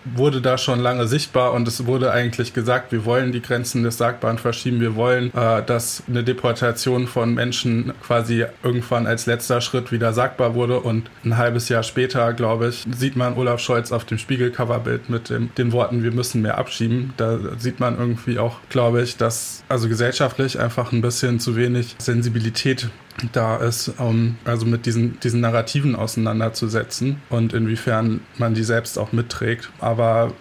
wurde 0.05 0.41
da 0.41 0.59
schon 0.59 0.81
lange 0.81 1.07
sichtbar 1.07 1.53
und 1.53 1.69
es 1.69 1.87
wurde 1.87 2.11
eigentlich 2.13 2.55
gesagt, 2.55 2.93
wir 2.93 3.05
wollen 3.05 3.33
die 3.33 3.43
Grenzen 3.43 3.83
des 3.83 3.99
Sagbaren 3.99 4.39
verschieben, 4.39 4.81
wir 4.81 4.95
wollen, 4.95 5.33
äh, 5.35 5.63
dass 5.63 6.03
eine 6.09 6.25
Deportation 6.25 7.07
von 7.07 7.35
Menschen 7.35 7.93
quasi 8.03 8.45
irgendwann 8.63 9.07
als 9.07 9.27
letzter 9.27 9.61
Schritt 9.61 9.93
wieder 9.93 10.13
sagbar 10.13 10.55
wurde 10.55 10.81
und 10.81 11.11
ein 11.25 11.37
halbes 11.37 11.69
Jahr 11.69 11.83
später, 11.83 12.33
glaube 12.33 12.69
ich, 12.69 12.87
sieht 12.91 13.17
man 13.17 13.37
Olaf 13.37 13.61
Scholz 13.61 13.93
auf 13.93 14.05
dem 14.05 14.19
Spiegelcoverbild 14.19 15.09
mit 15.11 15.31
dem, 15.31 15.55
den 15.57 15.73
Worten, 15.73 16.03
wir 16.03 16.13
müssen 16.13 16.43
mehr 16.43 16.59
abschieben. 16.59 16.98
Da 17.17 17.39
sieht 17.59 17.81
man 17.81 17.99
irgendwie 17.99 18.39
auch, 18.39 18.59
glaube 18.69 19.03
ich, 19.03 19.17
dass 19.17 19.65
also 19.69 19.89
gesellschaftlich 19.89 20.59
einfach 20.59 20.93
ein 20.93 21.00
bisschen 21.00 21.41
zu 21.41 21.56
wenig 21.56 21.97
Sensibilität 21.99 22.89
da 23.33 23.56
ist, 23.56 23.93
um 23.99 24.37
also 24.45 24.67
mit 24.67 24.87
diesen, 24.87 25.19
diesen 25.21 25.41
Narrativen 25.41 25.97
auseinanderzusetzen 25.97 27.21
und 27.31 27.53
inwiefern 27.53 28.21
man 28.37 28.55
die 28.55 28.65
selbst 28.65 28.99
auch 28.99 29.12
mitträgt. 29.12 29.71
Aber 29.81 30.33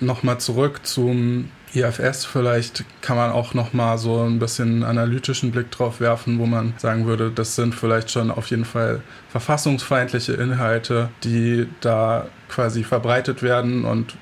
nochmal 0.00 0.38
zurück 0.38 0.80
zum 0.84 1.48
IFS, 1.74 2.24
vielleicht 2.24 2.84
kann 3.00 3.16
man 3.16 3.32
auch 3.32 3.54
nochmal 3.54 3.98
so 3.98 4.22
ein 4.22 4.38
bisschen 4.38 4.84
analytischen 4.84 5.50
Blick 5.50 5.70
drauf 5.70 6.00
werfen, 6.00 6.38
wo 6.38 6.46
man 6.46 6.74
sagen 6.78 7.06
würde, 7.06 7.30
das 7.30 7.56
sind 7.56 7.74
vielleicht 7.74 8.10
schon 8.10 8.30
auf 8.30 8.48
jeden 8.48 8.64
Fall 8.64 9.02
verfassungsfeindliche 9.28 10.34
Inhalte, 10.34 11.08
die 11.24 11.66
da 11.80 12.28
quasi 12.48 12.84
verbreitet 12.84 13.42
werden 13.42 13.84
und 13.84 14.16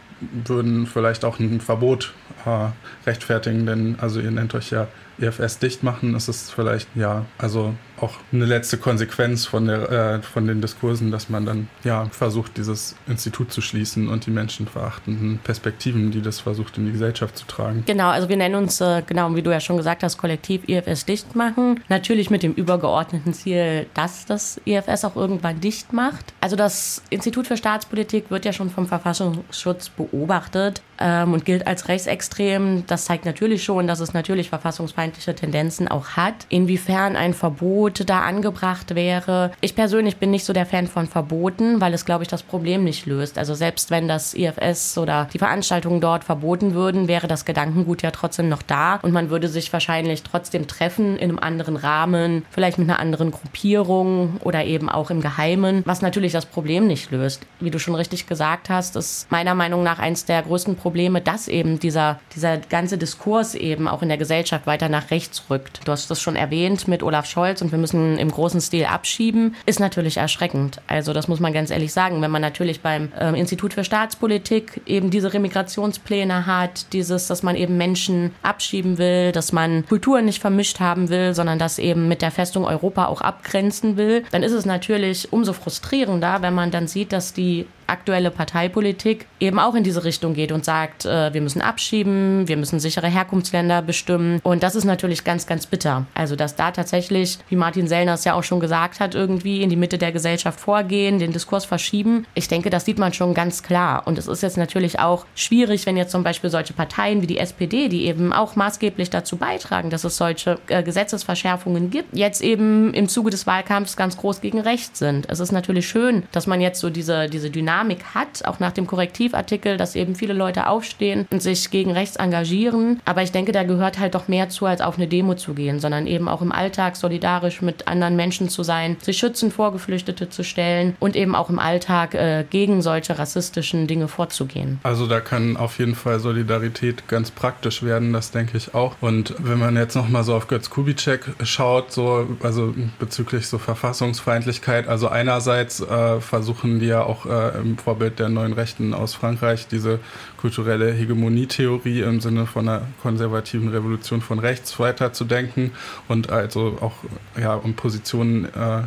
würden 0.45 0.87
vielleicht 0.87 1.25
auch 1.25 1.39
ein 1.39 1.61
Verbot 1.61 2.15
äh, 2.47 2.71
rechtfertigen, 3.07 3.67
denn 3.67 3.97
also 4.01 4.21
ihr 4.21 4.31
nennt 4.31 4.55
euch 4.55 4.71
ja 4.71 4.89
EFS 5.21 5.59
dicht 5.59 5.83
machen, 5.83 6.15
ist 6.15 6.53
vielleicht, 6.53 6.89
ja, 6.95 7.25
also 7.39 7.75
auch 8.01 8.15
eine 8.33 8.45
letzte 8.45 8.79
Konsequenz 8.79 9.47
von, 9.47 9.67
der, 9.67 9.91
äh, 9.91 10.23
von 10.23 10.47
den 10.47 10.61
Diskursen, 10.61 11.11
dass 11.11 11.29
man 11.29 11.47
dann 11.47 11.69
ja 11.85 12.07
versucht, 12.07 12.57
dieses 12.57 12.97
Institut 13.07 13.53
zu 13.53 13.61
schließen 13.61 14.09
und 14.09 14.27
die 14.27 14.31
menschenverachtenden 14.31 15.39
Perspektiven, 15.39 16.11
die 16.11 16.21
das 16.21 16.41
versucht, 16.41 16.79
in 16.79 16.87
die 16.87 16.93
Gesellschaft 16.93 17.37
zu 17.37 17.47
tragen. 17.47 17.85
Genau, 17.87 18.09
also 18.09 18.29
wir 18.29 18.37
nennen 18.37 18.57
uns, 18.57 18.81
äh, 18.81 19.03
genau 19.07 19.35
wie 19.37 19.43
du 19.43 19.51
ja 19.51 19.61
schon 19.61 19.77
gesagt 19.77 20.03
hast, 20.03 20.19
Kollektiv 20.19 20.69
IFS 20.69 21.05
dicht 21.05 21.37
machen. 21.37 21.81
Natürlich 21.89 22.31
mit 22.31 22.43
dem 22.43 22.55
übergeordneten 22.55 23.35
Ziel, 23.35 23.87
dass 23.95 24.27
das 24.27 24.61
IFS 24.65 25.05
auch 25.05 25.17
irgendwann 25.17 25.61
dicht 25.61 25.93
macht. 25.93 26.33
Also 26.41 26.57
das 26.57 27.03
Institut 27.11 27.47
für 27.47 27.57
Staatspolitik 27.57 28.31
wird 28.31 28.45
ja 28.45 28.53
schon 28.53 28.71
vom 28.71 28.87
Verfassungsschutz 28.87 29.91
beobachtet 29.91 30.83
ähm, 31.03 31.33
und 31.33 31.45
gilt 31.45 31.67
als 31.67 31.89
rechtsextrem. 31.89 32.85
Das 32.87 33.07
zeigt 33.07 33.27
natürlich 33.27 33.65
schon, 33.65 33.87
dass 33.87 34.01
es 34.01 34.15
natürlich 34.15 34.49
verfassungsfeindliche 34.49 35.35
Tendenzen 35.35 35.89
auch 35.89 36.11
hat. 36.11 36.47
Inwiefern 36.49 37.17
ein 37.17 37.35
Verbot 37.35 38.09
da 38.09 38.21
angebracht 38.21 38.95
wäre. 38.95 39.53
Ich 39.61 39.75
persönlich 39.75 40.17
bin 40.17 40.31
nicht 40.31 40.45
so 40.45 40.53
der 40.53 40.67
Fan 40.67 40.87
von 40.87 41.07
Verboten, 41.07 41.81
weil 41.81 41.93
es, 41.93 42.05
glaube 42.05 42.23
ich, 42.23 42.29
das 42.29 42.43
Problem 42.43 42.85
nicht 42.85 43.07
löst. 43.07 43.39
Also 43.39 43.55
selbst 43.55 43.91
wenn 43.91 44.09
das 44.09 44.35
IFS 44.35 44.97
oder 44.99 45.29
die 45.33 45.39
Veranstaltungen 45.39 46.01
dort 46.01 46.25
verboten 46.25 46.75
würden, 46.75 47.09
wäre 47.09 47.27
das 47.27 47.45
Gedankengut 47.45 48.03
ja 48.03 48.11
trotzdem 48.11 48.49
noch 48.49 48.63
da 48.63 48.97
und 49.03 49.13
man 49.13 49.31
würde 49.31 49.49
sich 49.49 49.73
wahrscheinlich 49.73 50.23
trotzdem 50.23 50.67
treffen 50.67 51.17
in 51.17 51.31
einem 51.31 51.39
anderen 51.39 51.77
Rahmen, 51.77 52.45
vielleicht 52.51 52.79
mit 52.79 52.89
einer 52.89 53.01
anderen 53.01 53.31
Gruppierung 53.31 54.37
oder 54.41 54.65
eben 54.65 54.89
auch 54.89 55.11
im 55.11 55.21
Geheimen, 55.21 55.83
was 55.85 56.03
natürlich 56.03 56.33
das 56.33 56.47
Problem 56.47 56.87
nicht 56.87 57.11
löst. 57.11 57.47
Wie 57.61 57.71
du 57.71 57.79
schon 57.79 57.95
richtig 57.95 58.27
gesagt 58.27 58.71
hast, 58.71 58.97
ist 58.97 59.31
meiner 59.31 59.55
Meinung 59.55 59.83
nach 59.83 59.99
eines 59.99 60.25
der 60.25 60.43
größten 60.43 60.77
Probleme, 60.77 60.92
dass 61.25 61.49
eben 61.49 61.79
dieser, 61.79 62.21
dieser 62.35 62.59
ganze 62.59 62.99
Diskurs 62.99 63.55
eben 63.55 63.89
auch 63.89 64.03
in 64.03 64.09
der 64.09 64.19
Gesellschaft 64.19 64.67
weiter 64.67 64.89
nach 64.89 65.11
rechts 65.11 65.45
rückt. 65.51 65.81
Du 65.85 65.93
hast 65.93 66.11
das 66.11 66.21
schon 66.21 66.37
erwähnt 66.37 66.89
mit 66.89 67.03
Olaf 67.03 67.27
Scholz 67.27 67.63
und 67.63 67.73
wir 67.73 67.79
müssen 67.79 68.19
im 68.19 68.31
großen 68.31 68.61
Stil 68.61 68.85
abschieben, 68.85 69.55
ist 69.67 69.81
natürlich 69.81 70.19
erschreckend. 70.19 70.81
Also 70.87 71.13
das 71.13 71.29
muss 71.29 71.41
man 71.41 71.53
ganz 71.53 71.71
ehrlich 71.71 71.93
sagen. 71.93 72.23
Wenn 72.23 72.31
man 72.31 72.43
natürlich 72.43 72.81
beim 72.81 73.11
äh, 73.19 73.39
Institut 73.39 73.75
für 73.75 73.85
Staatspolitik 73.85 74.83
eben 74.87 75.11
diese 75.11 75.33
Remigrationspläne 75.33 76.47
hat, 76.47 76.93
dieses, 76.93 77.27
dass 77.27 77.43
man 77.43 77.57
eben 77.57 77.77
Menschen 77.77 78.33
abschieben 78.43 78.99
will, 78.99 79.33
dass 79.33 79.53
man 79.53 79.87
Kulturen 79.87 80.25
nicht 80.25 80.41
vermischt 80.41 80.81
haben 80.81 81.09
will, 81.09 81.35
sondern 81.35 81.59
das 81.59 81.79
eben 81.79 82.09
mit 82.09 82.23
der 82.23 82.31
Festung 82.31 82.65
Europa 82.65 83.07
auch 83.07 83.21
abgrenzen 83.21 83.97
will, 83.97 84.25
dann 84.31 84.43
ist 84.43 84.53
es 84.53 84.67
natürlich 84.67 85.33
umso 85.33 85.53
frustrierender, 85.53 86.43
wenn 86.43 86.55
man 86.55 86.71
dann 86.71 86.87
sieht, 86.87 87.13
dass 87.13 87.33
die 87.33 87.67
aktuelle 87.93 88.31
Parteipolitik 88.31 89.27
eben 89.39 89.59
auch 89.59 89.75
in 89.75 89.85
diese 89.85 90.03
Richtung 90.03 90.35
geht 90.35 90.51
und 90.51 90.65
sagt, 90.65 91.05
äh, 91.05 91.33
wir 91.33 91.41
müssen 91.41 91.61
abschieben, 91.61 92.49
wir 92.49 92.57
müssen 92.57 92.81
sichere 92.81 93.07
Herkunftsländer 93.07 93.83
bestimmen. 93.83 94.41
Und 94.43 94.63
das 94.63 94.75
ist 94.75 94.85
natürlich 94.85 95.25
ganz, 95.25 95.47
ganz 95.47 95.67
bitter. 95.67 96.07
Also, 96.15 96.35
dass 96.35 96.57
da 96.57 96.71
tatsächlich, 96.71 97.39
wie 97.49 97.57
Martin 97.57 97.87
Sellner 97.87 98.15
es 98.15 98.25
ja 98.25 98.35
auch 98.35 98.43
schon 98.43 98.61
gesagt 98.61 98.99
hat, 98.99 99.15
irgendwie 99.15 99.63
in 99.63 99.71
die 99.71 99.77
Mitte 99.77 99.99
der 99.99 100.11
Gesellschaft 100.11 100.59
vorgehen, 100.59 101.19
den 101.19 101.33
Diskurs 101.33 101.65
verschieben. 101.67 102.27
Ich 102.35 102.49
denke, 102.49 102.71
das 102.71 102.87
sieht 102.87 102.99
man 102.99 103.13
schon 103.13 103.35
ganz 103.35 103.63
klar. 103.63 104.07
Und 104.07 104.19
es 104.19 104.27
ist 104.27 104.43
jetzt 104.43 104.57
natürlich 104.57 104.99
auch 104.99 105.27
schwierig, 105.35 105.85
wenn 105.85 105.97
jetzt 105.97 106.13
zum 106.13 106.25
Beispiel 106.25 106.51
solche 106.51 106.73
Parteien 106.73 107.21
wie 107.21 107.27
die 107.27 107.39
SPD, 107.39 107.89
die 107.89 108.07
eben 108.07 108.33
auch 108.33 108.57
maßgeblich 108.57 109.11
dazu 109.11 109.37
beitragen, 109.37 109.91
dass 109.91 110.05
es 110.05 110.17
solche 110.17 110.59
äh, 110.69 110.83
Gesetzesverschärfungen 110.83 111.91
gibt, 111.91 112.17
jetzt 112.17 112.41
eben 112.41 112.95
im 112.95 113.09
Zuge 113.09 113.31
des 113.31 113.47
Wahlkampfs 113.47 113.97
ganz 113.97 114.17
groß 114.17 114.41
gegen 114.41 114.61
rechts 114.61 114.99
sind. 114.99 115.29
Es 115.29 115.41
ist 115.41 115.53
natürlich 115.53 115.89
schön, 115.89 116.23
dass 116.33 116.47
man 116.47 116.61
jetzt 116.61 116.81
so 116.81 116.89
diese, 116.89 117.29
diese 117.29 117.51
Dynamik 117.51 117.82
Dynamik 117.83 118.15
hat, 118.15 118.45
auch 118.45 118.61
nach 118.61 118.73
dem 118.73 118.87
Korrektivartikel, 118.87 119.77
dass 119.77 119.97
eben 119.97 120.15
viele 120.15 120.35
Leute 120.35 120.69
aufstehen 120.69 121.27
und 121.31 121.43
sich 121.43 121.71
gegen 121.71 121.91
rechts 121.91 122.17
engagieren. 122.17 123.01
Aber 123.05 123.23
ich 123.23 123.33
denke, 123.33 123.53
da 123.53 123.65
gehört 123.65 123.99
halt 123.99 124.15
doch 124.15 124.29
mehr 124.29 124.49
zu, 124.49 124.67
als 124.67 124.81
auf 124.81 124.97
eine 124.97 125.09
Demo 125.09 125.35
zu 125.35 125.55
gehen, 125.55 125.81
sondern 125.81 126.07
eben 126.07 126.29
auch 126.29 126.43
im 126.43 126.53
Alltag 126.53 126.97
solidarisch 126.97 127.61
mit 127.61 127.89
anderen 127.89 128.17
Menschen 128.17 128.49
zu 128.49 128.63
sein, 128.63 128.97
sich 129.03 129.19
schützend 129.19 129.53
vor 129.53 129.73
Geflüchtete 129.73 130.31
zu 130.31 130.45
stellen 130.45 130.97
und 131.01 131.17
eben 131.17 131.35
auch 131.35 131.51
im 131.51 131.59
Alltag 131.59 132.15
äh, 132.15 132.45
gegen 132.49 132.83
solche 132.83 133.19
rassistischen 133.19 133.87
Dinge 133.87 134.09
vorzugehen. 134.09 134.79
Also 134.83 135.07
da 135.07 135.21
kann 135.21 135.57
auf 135.57 135.79
jeden 135.79 135.95
Fall 135.95 136.21
Solidarität 136.21 137.09
ganz 137.09 137.31
praktisch 137.31 137.83
werden, 137.83 138.13
das 138.13 138.31
denke 138.31 138.57
ich 138.57 138.75
auch. 138.75 138.95
Und 139.01 139.35
wenn 139.39 139.59
man 139.59 139.77
jetzt 139.77 139.97
nochmal 139.97 140.23
so 140.23 140.35
auf 140.35 140.47
Götz 140.47 140.71
Kubitschek 140.71 141.25
schaut, 141.43 141.93
so, 141.93 142.29
also 142.43 142.75
bezüglich 142.99 143.49
so 143.49 143.59
Verfassungsfeindlichkeit, 143.59 144.87
also 144.87 145.09
einerseits 145.09 145.81
äh, 145.81 146.21
versuchen 146.21 146.79
die 146.79 146.87
ja 146.87 147.03
auch 147.03 147.27
äh, 147.27 147.62
im 147.63 147.79
Vorbild 147.79 148.19
der 148.19 148.29
neuen 148.29 148.53
Rechten 148.53 148.93
aus 148.95 149.15
Frankreich 149.15 149.69
diese 149.69 150.01
kulturelle 150.37 150.93
Hegemonietheorie 150.93 152.01
im 152.03 152.21
Sinne 152.21 152.47
von 152.47 152.69
einer 152.69 152.87
konservativen 153.01 153.69
Revolution 153.69 154.21
von 154.21 154.39
rechts 154.39 154.79
weiterzudenken 154.79 155.71
und 156.09 156.31
also 156.31 156.79
auch 156.81 156.95
ja 157.41 157.55
um 157.55 157.75
Positionen 157.75 158.45
äh, 158.45 158.83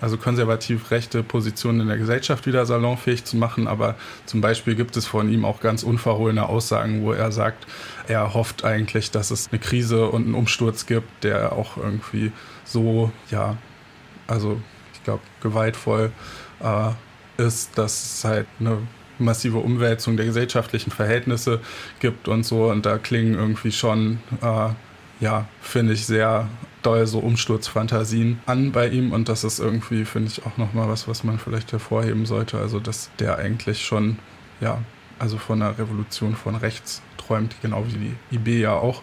also 0.00 0.16
konservativ 0.16 0.90
rechte 0.90 1.22
Positionen 1.22 1.80
in 1.80 1.88
der 1.88 1.98
Gesellschaft 1.98 2.46
wieder 2.46 2.66
salonfähig 2.66 3.24
zu 3.24 3.36
machen. 3.36 3.66
Aber 3.66 3.96
zum 4.26 4.40
Beispiel 4.40 4.74
gibt 4.74 4.96
es 4.96 5.06
von 5.06 5.30
ihm 5.30 5.44
auch 5.44 5.60
ganz 5.60 5.82
unverhohlene 5.82 6.48
Aussagen, 6.48 7.02
wo 7.02 7.12
er 7.12 7.32
sagt, 7.32 7.66
er 8.06 8.34
hofft 8.34 8.64
eigentlich, 8.64 9.10
dass 9.10 9.30
es 9.30 9.48
eine 9.50 9.58
Krise 9.58 10.08
und 10.08 10.26
einen 10.26 10.34
Umsturz 10.34 10.86
gibt, 10.86 11.24
der 11.24 11.52
auch 11.52 11.76
irgendwie 11.76 12.32
so, 12.64 13.10
ja, 13.30 13.56
also 14.26 14.60
ich 14.94 15.02
glaube, 15.04 15.22
gewaltvoll 15.42 16.12
äh, 16.60 16.90
ist, 17.38 17.78
dass 17.78 18.18
es 18.18 18.24
halt 18.24 18.46
eine 18.60 18.78
massive 19.18 19.58
Umwälzung 19.58 20.16
der 20.16 20.26
gesellschaftlichen 20.26 20.90
Verhältnisse 20.90 21.60
gibt 22.00 22.28
und 22.28 22.44
so. 22.44 22.70
Und 22.70 22.86
da 22.86 22.98
klingen 22.98 23.34
irgendwie 23.34 23.72
schon, 23.72 24.18
äh, 24.42 24.70
ja, 25.20 25.48
finde 25.60 25.94
ich, 25.94 26.06
sehr 26.06 26.48
doll 26.82 27.06
so 27.06 27.18
Umsturzfantasien 27.18 28.40
an 28.46 28.72
bei 28.72 28.88
ihm. 28.88 29.12
Und 29.12 29.28
das 29.28 29.44
ist 29.44 29.58
irgendwie, 29.58 30.04
finde 30.04 30.28
ich, 30.28 30.44
auch 30.46 30.56
nochmal 30.56 30.88
was, 30.88 31.08
was 31.08 31.24
man 31.24 31.38
vielleicht 31.38 31.72
hervorheben 31.72 32.26
sollte. 32.26 32.58
Also, 32.58 32.80
dass 32.80 33.10
der 33.18 33.38
eigentlich 33.38 33.84
schon, 33.84 34.18
ja, 34.60 34.78
also 35.18 35.38
von 35.38 35.60
einer 35.60 35.78
Revolution 35.78 36.36
von 36.36 36.54
rechts 36.54 37.02
träumt, 37.16 37.56
genau 37.62 37.84
wie 37.86 38.14
die 38.30 38.36
IB 38.36 38.60
ja 38.60 38.74
auch. 38.74 39.02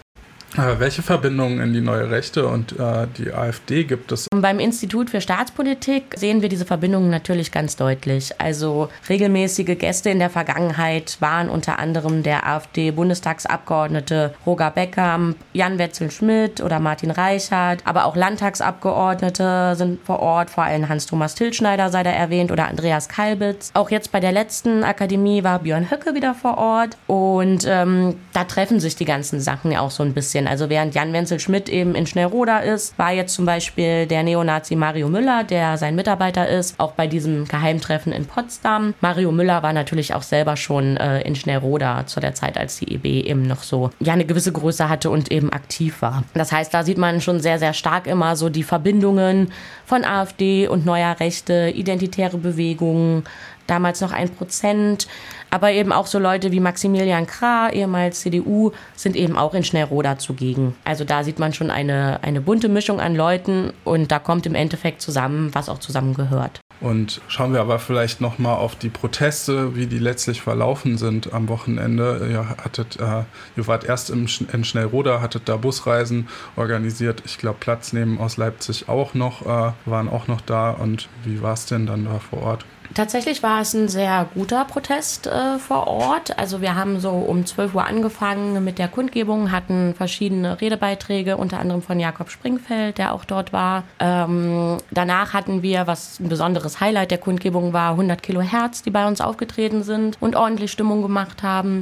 Welche 0.57 1.01
Verbindungen 1.01 1.59
in 1.59 1.73
die 1.73 1.81
neue 1.81 2.09
Rechte 2.09 2.47
und 2.47 2.79
äh, 2.79 3.07
die 3.17 3.33
AfD 3.33 3.83
gibt 3.83 4.13
es? 4.13 4.27
Beim 4.33 4.59
Institut 4.59 5.09
für 5.09 5.19
Staatspolitik 5.19 6.15
sehen 6.15 6.41
wir 6.41 6.47
diese 6.47 6.65
Verbindungen 6.65 7.09
natürlich 7.09 7.51
ganz 7.51 7.75
deutlich. 7.75 8.39
Also 8.39 8.87
regelmäßige 9.09 9.77
Gäste 9.77 10.09
in 10.11 10.19
der 10.19 10.29
Vergangenheit 10.29 11.17
waren 11.19 11.49
unter 11.49 11.77
anderem 11.79 12.23
der 12.23 12.47
AfD-Bundestagsabgeordnete 12.47 14.33
Roger 14.45 14.71
Beckham, 14.71 15.35
Jan 15.51 15.77
Wetzel-Schmidt 15.77 16.61
oder 16.61 16.79
Martin 16.79 17.11
Reichert, 17.11 17.81
aber 17.83 18.05
auch 18.05 18.15
Landtagsabgeordnete 18.15 19.73
sind 19.75 20.05
vor 20.05 20.21
Ort, 20.21 20.49
vor 20.49 20.63
allem 20.63 20.87
Hans-Thomas 20.87 21.35
Tilschneider 21.35 21.89
sei 21.89 22.03
da 22.03 22.11
erwähnt 22.11 22.51
oder 22.51 22.69
Andreas 22.69 23.09
Kalbitz. 23.09 23.71
Auch 23.73 23.91
jetzt 23.91 24.13
bei 24.13 24.21
der 24.21 24.31
letzten 24.31 24.85
Akademie 24.85 25.43
war 25.43 25.59
Björn 25.59 25.91
Höcke 25.91 26.15
wieder 26.15 26.33
vor 26.33 26.57
Ort 26.57 26.97
und 27.07 27.65
ähm, 27.67 28.15
da 28.31 28.45
treffen 28.45 28.79
sich 28.79 28.95
die 28.95 29.05
ganzen 29.05 29.41
Sachen 29.41 29.71
ja 29.71 29.81
auch 29.81 29.91
so 29.91 30.03
ein 30.03 30.13
bisschen 30.13 30.44
sein. 30.45 30.47
Also 30.47 30.69
während 30.69 30.95
Jan 30.95 31.13
Wenzel 31.13 31.39
Schmidt 31.39 31.69
eben 31.69 31.95
in 31.95 32.07
Schnellroda 32.07 32.59
ist, 32.59 32.97
war 32.97 33.11
jetzt 33.11 33.33
zum 33.33 33.45
Beispiel 33.45 34.05
der 34.05 34.23
Neonazi 34.23 34.75
Mario 34.75 35.09
Müller, 35.09 35.43
der 35.43 35.77
sein 35.77 35.95
Mitarbeiter 35.95 36.47
ist, 36.47 36.79
auch 36.79 36.93
bei 36.93 37.07
diesem 37.07 37.47
Geheimtreffen 37.47 38.11
in 38.11 38.25
Potsdam. 38.25 38.93
Mario 39.01 39.31
Müller 39.31 39.63
war 39.63 39.73
natürlich 39.73 40.13
auch 40.13 40.23
selber 40.23 40.55
schon 40.55 40.97
äh, 40.97 41.21
in 41.21 41.35
Schnellroda 41.35 42.05
zu 42.07 42.19
der 42.19 42.33
Zeit, 42.33 42.57
als 42.57 42.77
die 42.77 42.93
EB 42.93 43.27
eben 43.27 43.43
noch 43.43 43.63
so 43.63 43.89
ja 43.99 44.13
eine 44.13 44.25
gewisse 44.25 44.51
Größe 44.51 44.89
hatte 44.89 45.09
und 45.09 45.31
eben 45.31 45.51
aktiv 45.51 46.01
war. 46.01 46.23
Das 46.33 46.51
heißt, 46.51 46.73
da 46.73 46.83
sieht 46.83 46.97
man 46.97 47.21
schon 47.21 47.39
sehr, 47.39 47.59
sehr 47.59 47.73
stark 47.73 48.07
immer 48.07 48.35
so 48.35 48.49
die 48.49 48.63
Verbindungen 48.63 49.51
von 49.85 50.03
AfD 50.03 50.67
und 50.67 50.85
neuer 50.85 51.19
Rechte, 51.19 51.71
identitäre 51.75 52.37
Bewegungen, 52.37 53.23
damals 53.67 54.01
noch 54.01 54.11
ein 54.11 54.29
Prozent. 54.29 55.07
Aber 55.55 55.71
eben 55.71 55.93
auch 55.93 56.05
so 56.05 56.19
Leute 56.19 56.51
wie 56.51 56.59
Maximilian 56.59 57.27
Krah, 57.27 57.69
ehemals 57.69 58.19
CDU, 58.19 58.73
sind 58.97 59.15
eben 59.15 59.37
auch 59.37 59.53
in 59.53 59.63
Schnellroda 59.63 60.17
zugegen. 60.17 60.75
Also 60.83 61.05
da 61.05 61.23
sieht 61.23 61.39
man 61.39 61.53
schon 61.53 61.71
eine, 61.71 62.21
eine 62.23 62.41
bunte 62.41 62.67
Mischung 62.67 62.99
an 62.99 63.15
Leuten 63.15 63.71
und 63.85 64.11
da 64.11 64.19
kommt 64.19 64.45
im 64.45 64.53
Endeffekt 64.53 65.01
zusammen, 65.01 65.55
was 65.55 65.69
auch 65.69 65.79
zusammengehört. 65.79 66.59
Und 66.81 67.21
schauen 67.29 67.53
wir 67.53 67.61
aber 67.61 67.79
vielleicht 67.79 68.19
nochmal 68.19 68.57
auf 68.57 68.75
die 68.75 68.89
Proteste, 68.89 69.77
wie 69.77 69.85
die 69.85 69.97
letztlich 69.97 70.41
verlaufen 70.41 70.97
sind 70.97 71.31
am 71.31 71.47
Wochenende. 71.47 72.27
Ihr, 72.29 72.49
hattet, 72.61 72.99
äh, 72.99 73.23
ihr 73.55 73.65
wart 73.65 73.85
erst 73.85 74.09
im, 74.09 74.27
in 74.51 74.65
Schnellroda, 74.65 75.21
hattet 75.21 75.47
da 75.47 75.55
Busreisen 75.55 76.27
organisiert. 76.57 77.23
Ich 77.25 77.37
glaube, 77.37 77.59
Platz 77.61 77.93
nehmen 77.93 78.19
aus 78.19 78.35
Leipzig 78.35 78.89
auch 78.89 79.13
noch, 79.13 79.43
äh, 79.43 79.71
waren 79.85 80.09
auch 80.09 80.27
noch 80.27 80.41
da. 80.41 80.71
Und 80.71 81.07
wie 81.23 81.41
war 81.41 81.53
es 81.53 81.65
denn 81.65 81.85
dann 81.85 82.03
da 82.03 82.19
vor 82.19 82.41
Ort? 82.41 82.65
Tatsächlich 82.93 83.41
war 83.41 83.61
es 83.61 83.73
ein 83.73 83.87
sehr 83.87 84.29
guter 84.33 84.63
Protest 84.65 85.27
äh, 85.27 85.57
vor 85.57 85.87
Ort. 85.87 86.37
Also 86.37 86.61
wir 86.61 86.75
haben 86.75 86.99
so 86.99 87.09
um 87.09 87.45
12 87.45 87.73
Uhr 87.75 87.85
angefangen 87.85 88.63
mit 88.63 88.77
der 88.77 88.87
Kundgebung, 88.87 89.51
hatten 89.51 89.95
verschiedene 89.95 90.61
Redebeiträge, 90.61 91.37
unter 91.37 91.59
anderem 91.59 91.81
von 91.81 91.99
Jakob 91.99 92.29
Springfeld, 92.29 92.97
der 92.97 93.13
auch 93.13 93.25
dort 93.25 93.51
war. 93.51 93.83
Ähm, 93.99 94.77
danach 94.91 95.33
hatten 95.33 95.61
wir, 95.61 95.87
was 95.87 96.19
ein 96.19 96.29
besonderes 96.29 96.79
Highlight 96.79 97.11
der 97.11 97.17
Kundgebung 97.17 97.73
war, 97.73 97.91
100 97.91 98.21
Kilohertz, 98.21 98.83
die 98.83 98.91
bei 98.91 99.07
uns 99.07 99.19
aufgetreten 99.19 99.83
sind 99.83 100.17
und 100.21 100.35
ordentlich 100.35 100.71
Stimmung 100.71 101.01
gemacht 101.01 101.43
haben. 101.43 101.81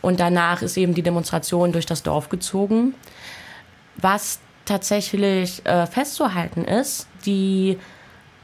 Und 0.00 0.20
danach 0.20 0.62
ist 0.62 0.76
eben 0.76 0.94
die 0.94 1.02
Demonstration 1.02 1.72
durch 1.72 1.86
das 1.86 2.02
Dorf 2.02 2.28
gezogen. 2.28 2.94
Was 3.96 4.38
tatsächlich 4.64 5.64
äh, 5.66 5.86
festzuhalten 5.86 6.64
ist, 6.64 7.06
die 7.26 7.78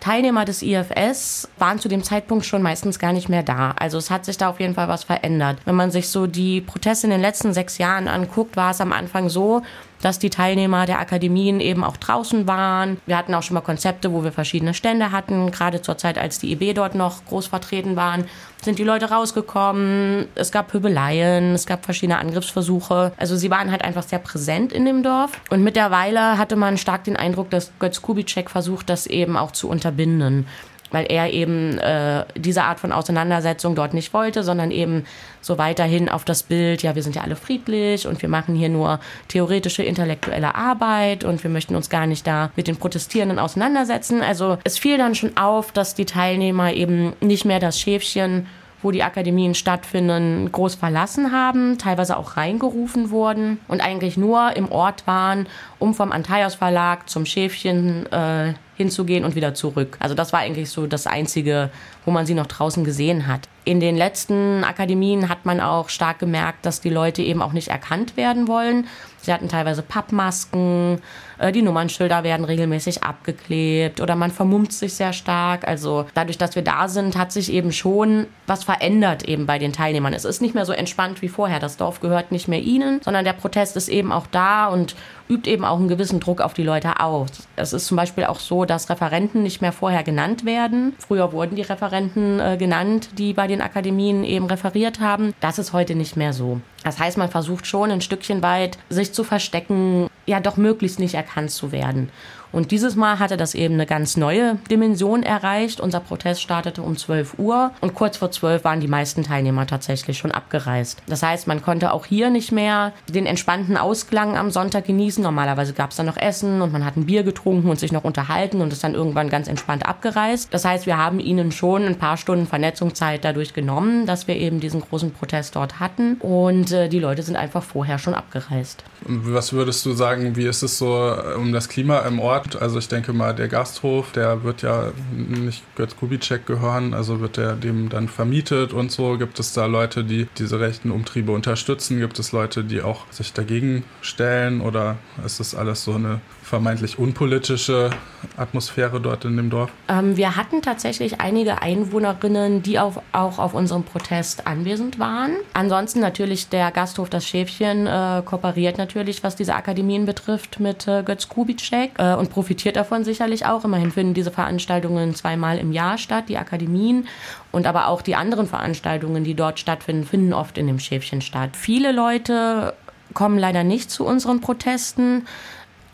Teilnehmer 0.04 0.44
des 0.44 0.61
IFS 0.61 1.49
waren 1.58 1.78
zu 1.78 1.88
dem 1.88 2.04
Zeitpunkt 2.04 2.44
schon 2.44 2.61
meistens 2.61 2.99
gar 2.99 3.14
nicht 3.14 3.30
mehr 3.30 3.42
da. 3.42 3.75
Also 3.78 3.96
es 3.96 4.11
hat 4.11 4.26
sich 4.26 4.37
da 4.37 4.50
auf 4.50 4.61
jeden 4.61 4.75
Fall 4.75 4.87
was 4.87 5.02
verändert. 5.02 5.56
Wenn 5.64 5.76
man 5.76 5.90
sich 5.90 6.11
so 6.11 6.26
die 6.26 6.61
Proteste 6.61 7.06
in 7.06 7.11
den 7.11 7.23
letzten 7.23 7.54
sechs 7.54 7.78
Jahren 7.78 8.06
anguckt, 8.06 8.54
war 8.54 8.73
es 8.73 8.82
am 8.82 8.92
Anfang 8.92 9.30
so, 9.30 9.62
dass 10.04 10.18
die 10.18 10.28
Teilnehmer 10.28 10.84
der 10.84 10.99
Akademien 10.99 11.61
eben 11.61 11.82
auch 11.82 11.96
draußen 11.96 12.46
waren. 12.46 12.99
Wir 13.06 13.16
hatten 13.16 13.32
auch 13.32 13.42
schon 13.42 13.54
mal 13.54 13.62
Konzepte, 13.62 14.12
wo 14.12 14.23
wir 14.23 14.32
verschiedene 14.32 14.75
Stände 14.75 15.12
hatten. 15.12 15.50
Gerade 15.50 15.80
zur 15.80 15.96
Zeit, 15.96 16.18
als 16.18 16.38
die 16.38 16.52
IB 16.52 16.75
dort 16.75 16.94
noch 16.94 17.25
groß 17.25 17.46
vertreten 17.46 17.96
waren, 17.96 18.26
sind 18.62 18.78
die 18.78 18.84
Leute 18.84 19.11
rausgekommen. 19.11 20.26
Es 20.34 20.52
gab 20.52 20.68
Pöbeleien, 20.68 21.54
es 21.54 21.64
gab 21.64 21.87
verschiedene 21.87 22.18
Angriffsversuche. 22.18 23.12
Also 23.16 23.37
sie 23.37 23.50
waren 23.50 23.70
halt 23.70 23.82
einfach 23.82 24.02
sehr 24.02 24.18
präsent 24.18 24.75
in 24.75 24.84
dem 24.84 25.02
Dorf. 25.02 25.40
Und 25.49 25.64
mittlerweile 25.64 26.37
hatte 26.37 26.56
man 26.56 26.76
stark 26.76 27.04
den 27.04 27.16
Eindruck, 27.16 27.49
dass 27.49 27.73
Götz 27.78 28.02
Kubitschek 28.02 28.50
versucht, 28.50 28.90
das 28.90 29.06
eben 29.06 29.38
auch 29.38 29.52
zu 29.52 29.70
unterbinden 29.70 30.46
weil 30.95 31.07
er 31.11 31.33
eben 31.33 31.77
äh, 31.79 32.25
diese 32.37 32.63
Art 32.63 32.79
von 32.79 32.93
Auseinandersetzung 32.93 33.75
dort 33.75 33.93
nicht 33.93 34.15
wollte, 34.15 34.45
sondern 34.45 34.71
eben 34.71 35.05
so 35.41 35.59
weiterhin 35.59 36.09
auf 36.09 36.25
das 36.25 36.45
Bild, 36.45 36.83
ja, 36.83 36.95
wir 36.95 37.03
sind 37.03 37.17
ja 37.17 37.23
alle 37.23 37.37
friedlich 37.37 38.07
und 38.07 38.23
wir 38.23 38.29
machen 38.29 38.55
hier 38.55 38.69
nur 38.69 39.01
theoretische 39.29 39.83
intellektuelle 39.83 40.55
Arbeit 40.55 41.25
und 41.25 41.43
wir 41.43 41.51
möchten 41.51 41.75
uns 41.75 41.91
gar 41.91 42.07
nicht 42.07 42.27
da 42.27 42.51
mit 42.55 42.69
den 42.69 42.77
Protestierenden 42.77 43.41
auseinandersetzen. 43.41 44.23
Also 44.23 44.57
es 44.63 44.79
fiel 44.79 44.97
dann 44.97 45.17
schon 45.17 45.37
auf, 45.37 45.73
dass 45.73 45.95
die 45.95 46.07
Teilnehmer 46.07 46.73
eben 46.73 47.13
nicht 47.21 47.45
mehr 47.45 47.59
das 47.59 47.79
Schäfchen 47.79 48.47
wo 48.85 48.91
die 48.91 49.03
Akademien 49.03 49.55
stattfinden, 49.55 50.53
groß 50.53 50.75
verlassen 50.75 51.33
haben, 51.33 51.79
teilweise 51.79 52.19
auch 52.19 52.37
reingerufen 52.37 53.11
wurden 53.11 53.59
und 53.67 53.81
eigentlich 53.81 54.19
nur 54.19 54.55
im 54.57 54.71
Ort 54.71 55.07
waren, 55.07 55.47
um 55.79 55.95
vom 55.95 56.13
Antaios 56.13 56.55
Verlag 56.55 57.09
zum 57.09 57.25
Schäfchen 57.25 58.05
äh, 58.13 58.53
hinzugehen 58.76 59.25
und 59.25 59.35
wieder 59.35 59.54
zurück. 59.54 59.97
Also 60.00 60.14
das 60.14 60.33
war 60.33 60.40
eigentlich 60.40 60.71
so 60.71 60.87
das 60.87 61.07
Einzige, 61.07 61.71
wo 62.04 62.11
man 62.11 62.26
sie 62.26 62.35
noch 62.35 62.47
draußen 62.47 62.85
gesehen 62.85 63.26
hat. 63.26 63.49
In 63.64 63.81
den 63.81 63.97
letzten 63.97 64.62
Akademien 64.62 65.28
hat 65.28 65.47
man 65.47 65.61
auch 65.61 65.88
stark 65.88 66.19
gemerkt, 66.19 66.66
dass 66.66 66.83
die 66.83 66.90
Leute 66.90 67.23
eben 67.23 67.40
auch 67.40 67.52
nicht 67.52 67.69
erkannt 67.69 68.16
werden 68.16 68.47
wollen. 68.47 68.87
Sie 69.23 69.33
hatten 69.33 69.49
teilweise 69.49 69.81
Pappmasken, 69.81 71.00
äh, 71.38 71.50
die 71.50 71.62
Nummernschilder 71.62 72.25
werden 72.25 72.45
regelmäßig 72.45 73.02
abgeklebt 73.02 74.02
oder 74.02 74.16
man 74.16 74.31
vermummt 74.31 74.75
sich 74.75 74.95
sehr 74.95 75.14
stark. 75.14 75.66
Also 75.66 76.04
dadurch, 76.12 76.37
dass 76.37 76.57
wir 76.57 76.62
da 76.62 76.88
sind, 76.88 77.16
hat 77.16 77.33
sich 77.33 77.50
eben 77.50 77.73
schon 77.73 78.26
was 78.47 78.64
verändert 78.64 79.26
eben 79.26 79.47
bei 79.47 79.59
den 79.59 79.73
Teilnehmern. 79.73 80.12
Es 80.12 80.26
ist 80.26 80.43
nicht 80.43 80.54
mehr 80.54 80.66
so 80.66 80.75
entspannt 80.75 81.23
wie 81.23 81.28
vorher. 81.28 81.59
Das 81.59 81.78
Dorf 81.78 82.00
gehört 82.00 82.33
nicht 82.33 82.49
mehr 82.49 82.61
ihnen, 82.61 83.00
sondern 83.02 83.25
der 83.25 83.33
Protest 83.33 83.76
ist 83.78 83.88
eben 83.88 84.12
auch 84.12 84.26
da 84.26 84.66
und 84.66 84.95
übt 85.28 85.50
eben 85.50 85.64
auch 85.64 85.78
einen 85.78 85.88
gewissen 85.88 86.21
Druck 86.21 86.40
auf 86.40 86.54
die 86.54 86.62
Leute 86.62 87.00
aus. 87.00 87.31
Es 87.57 87.73
ist 87.73 87.87
zum 87.87 87.97
Beispiel 87.97 88.25
auch 88.25 88.40
so, 88.40 88.64
dass 88.64 88.90
Referenten 88.90 89.43
nicht 89.43 89.61
mehr 89.61 89.73
vorher 89.73 90.02
genannt 90.02 90.45
werden. 90.45 90.95
Früher 90.99 91.33
wurden 91.33 91.57
die 91.57 91.62
Referenten 91.62 92.40
äh, 92.40 92.57
genannt, 92.59 93.11
die 93.19 93.33
bei 93.33 93.47
den 93.47 93.61
Akademien 93.61 94.25
eben 94.25 94.47
referiert 94.47 95.00
haben. 95.00 95.35
Das 95.40 95.59
ist 95.59 95.73
heute 95.73 95.95
nicht 95.95 96.16
mehr 96.16 96.33
so. 96.33 96.61
Das 96.83 96.99
heißt, 96.99 97.16
man 97.16 97.31
versucht 97.31 97.66
schon 97.66 97.90
ein 97.90 98.00
Stückchen 98.00 98.43
weit, 98.43 98.78
sich 98.90 99.12
zu 99.12 99.25
verstecken, 99.25 100.09
ja 100.26 100.40
doch 100.40 100.57
möglichst 100.57 100.99
nicht 100.99 101.14
erkannt 101.14 101.50
zu 101.50 101.73
werden. 101.73 102.11
Und 102.54 102.70
dieses 102.70 102.94
Mal 102.94 103.18
hatte 103.18 103.37
das 103.37 103.56
eben 103.56 103.75
eine 103.75 103.84
ganz 103.84 104.16
neue 104.16 104.58
Dimension 104.70 105.25
erreicht. 105.25 105.80
Unser 105.80 105.99
Protest 105.99 106.40
startete 106.40 106.82
um 106.82 106.96
12 106.96 107.40
Uhr 107.40 107.73
und 107.80 107.94
kurz 107.94 108.16
vor 108.16 108.30
12 108.30 108.62
waren 108.62 108.78
die 108.78 108.87
meisten 108.87 109.25
Teilnehmer 109.25 109.66
tatsächlich 109.66 110.18
schon 110.18 110.30
abgereist. 110.30 111.02
Das 111.08 111.25
heißt, 111.25 111.49
man 111.49 111.62
konnte 111.62 111.92
auch 111.92 112.06
hier 112.06 112.30
nicht 112.30 112.52
mehr 112.52 112.92
den 113.08 113.26
entspannten 113.26 113.76
Ausklang 113.76 114.37
am 114.37 114.52
Sonntag 114.52 114.87
genießen. 114.87 115.20
Normalerweise 115.20 115.73
gab 115.73 115.90
es 115.90 115.96
dann 115.96 116.06
noch 116.06 116.16
Essen 116.16 116.62
und 116.62 116.73
man 116.73 116.84
hat 116.84 116.96
ein 116.96 117.06
Bier 117.06 117.25
getrunken 117.25 117.68
und 117.68 117.80
sich 117.80 117.90
noch 117.90 118.04
unterhalten 118.04 118.61
und 118.61 118.73
ist 118.73 118.84
dann 118.84 118.94
irgendwann 118.94 119.30
ganz 119.30 119.49
entspannt 119.49 119.84
abgereist. 119.84 120.54
Das 120.54 120.64
heißt, 120.64 120.87
wir 120.87 120.96
haben 120.96 121.18
ihnen 121.18 121.50
schon 121.50 121.82
ein 121.84 121.99
paar 121.99 122.16
Stunden 122.16 122.46
Vernetzungszeit 122.46 123.25
dadurch 123.25 123.52
genommen, 123.52 124.06
dass 124.06 124.28
wir 124.28 124.37
eben 124.37 124.61
diesen 124.61 124.80
großen 124.80 125.11
Protest 125.11 125.56
dort 125.56 125.80
hatten 125.80 126.18
und 126.20 126.70
äh, 126.70 126.88
die 126.88 127.00
Leute 127.00 127.25
sind 127.25 127.34
einfach 127.34 127.64
vorher 127.64 127.99
schon 127.99 128.14
abgereist. 128.14 128.84
Was 129.06 129.52
würdest 129.52 129.84
du 129.84 129.92
sagen, 129.92 130.37
wie 130.37 130.46
ist 130.46 130.62
es 130.62 130.78
so 130.78 131.08
äh, 131.08 131.34
um 131.34 131.52
das 131.52 131.68
Klima 131.68 131.99
im 132.00 132.20
Ort? 132.20 132.44
Also 132.61 132.79
ich 132.79 132.89
denke 132.89 133.13
mal, 133.13 133.35
der 133.35 133.49
Gasthof, 133.49 134.13
der 134.13 134.45
wird 134.45 134.63
ja 134.63 134.93
nicht 135.13 135.63
Götz 135.77 135.97
Kubitschek 135.97 136.47
gehören, 136.47 136.95
also 136.95 137.21
wird 137.21 137.37
der 137.37 137.55
dem 137.55 137.89
dann 137.89 138.09
vermietet 138.09 138.73
und 138.73 138.93
so. 138.93 139.19
Gibt 139.19 139.41
es 139.41 139.53
da 139.53 139.67
Leute, 139.67 140.05
die 140.05 140.29
diese 140.39 140.61
rechten 140.61 140.91
Umtriebe 140.91 141.33
unterstützen? 141.33 141.99
Gibt 141.99 142.19
es 142.19 142.33
Leute, 142.33 142.65
die 142.65 142.83
auch 142.83 143.11
sich 143.11 143.33
dagegen 143.33 143.85
stellen 144.03 144.61
oder 144.61 144.97
ist 145.25 145.41
das 145.41 145.55
alles 145.55 145.85
so 145.85 145.95
eine 145.95 146.21
vermeintlich 146.45 146.99
unpolitische 146.99 147.91
Atmosphäre 148.37 149.01
dort 149.01 149.25
in 149.25 149.37
dem 149.37 149.51
Dorf? 149.51 149.71
Ähm, 149.89 150.17
wir 150.17 150.37
hatten 150.37 150.61
tatsächlich 150.63 151.21
einige 151.21 151.63
Einwohnerinnen, 151.63 152.63
die 152.63 152.79
auf, 152.79 153.01
auch 153.13 153.39
auf 153.39 153.55
unserem 153.55 153.83
Protest 153.83 154.47
anwesend 154.47 154.99
waren. 154.99 155.33
Ansonsten 155.55 156.01
natürlich 156.01 156.49
der 156.51 156.71
Gasthof 156.71 157.09
Das 157.09 157.27
Schäfchen 157.27 157.87
äh, 157.87 158.23
kooperiert 158.25 158.77
natürlich, 158.77 159.25
was 159.25 159.37
diese 159.37 159.55
Akademien 159.55 160.05
betrifft, 160.05 160.61
mit 160.61 160.87
äh, 160.87 161.03
Götz 161.03 161.29
Kubitschek 161.29 161.93
äh, 161.99 162.15
und 162.15 162.31
profitiert 162.31 162.77
davon 162.77 163.05
sicherlich 163.05 163.47
auch. 163.47 163.65
Immerhin 163.65 163.91
finden 163.91 164.15
diese 164.15 164.31
Veranstaltungen 164.31 165.15
zweimal 165.15 165.59
im 165.59 165.73
Jahr 165.73 165.97
statt, 165.97 166.25
die 166.29 166.37
Akademien. 166.37 167.09
Und 167.53 167.67
aber 167.67 167.89
auch 167.89 168.03
die 168.03 168.17
anderen 168.17 168.47
Veranstaltungen, 168.47 169.25
die 169.25 169.35
dort 169.35 169.59
stattfinden, 169.59 170.05
finden 170.05 170.35
oft 170.35 170.59
in 170.59 170.67
dem 170.67 170.79
Schäfchen 170.79 171.23
statt. 171.23 171.51
Viele 171.57 171.93
Leute 171.93 172.75
kommen 173.15 173.39
leider 173.39 173.65
nicht 173.65 173.91
zu 173.91 174.05
unseren 174.05 174.41
Protesten. 174.41 175.27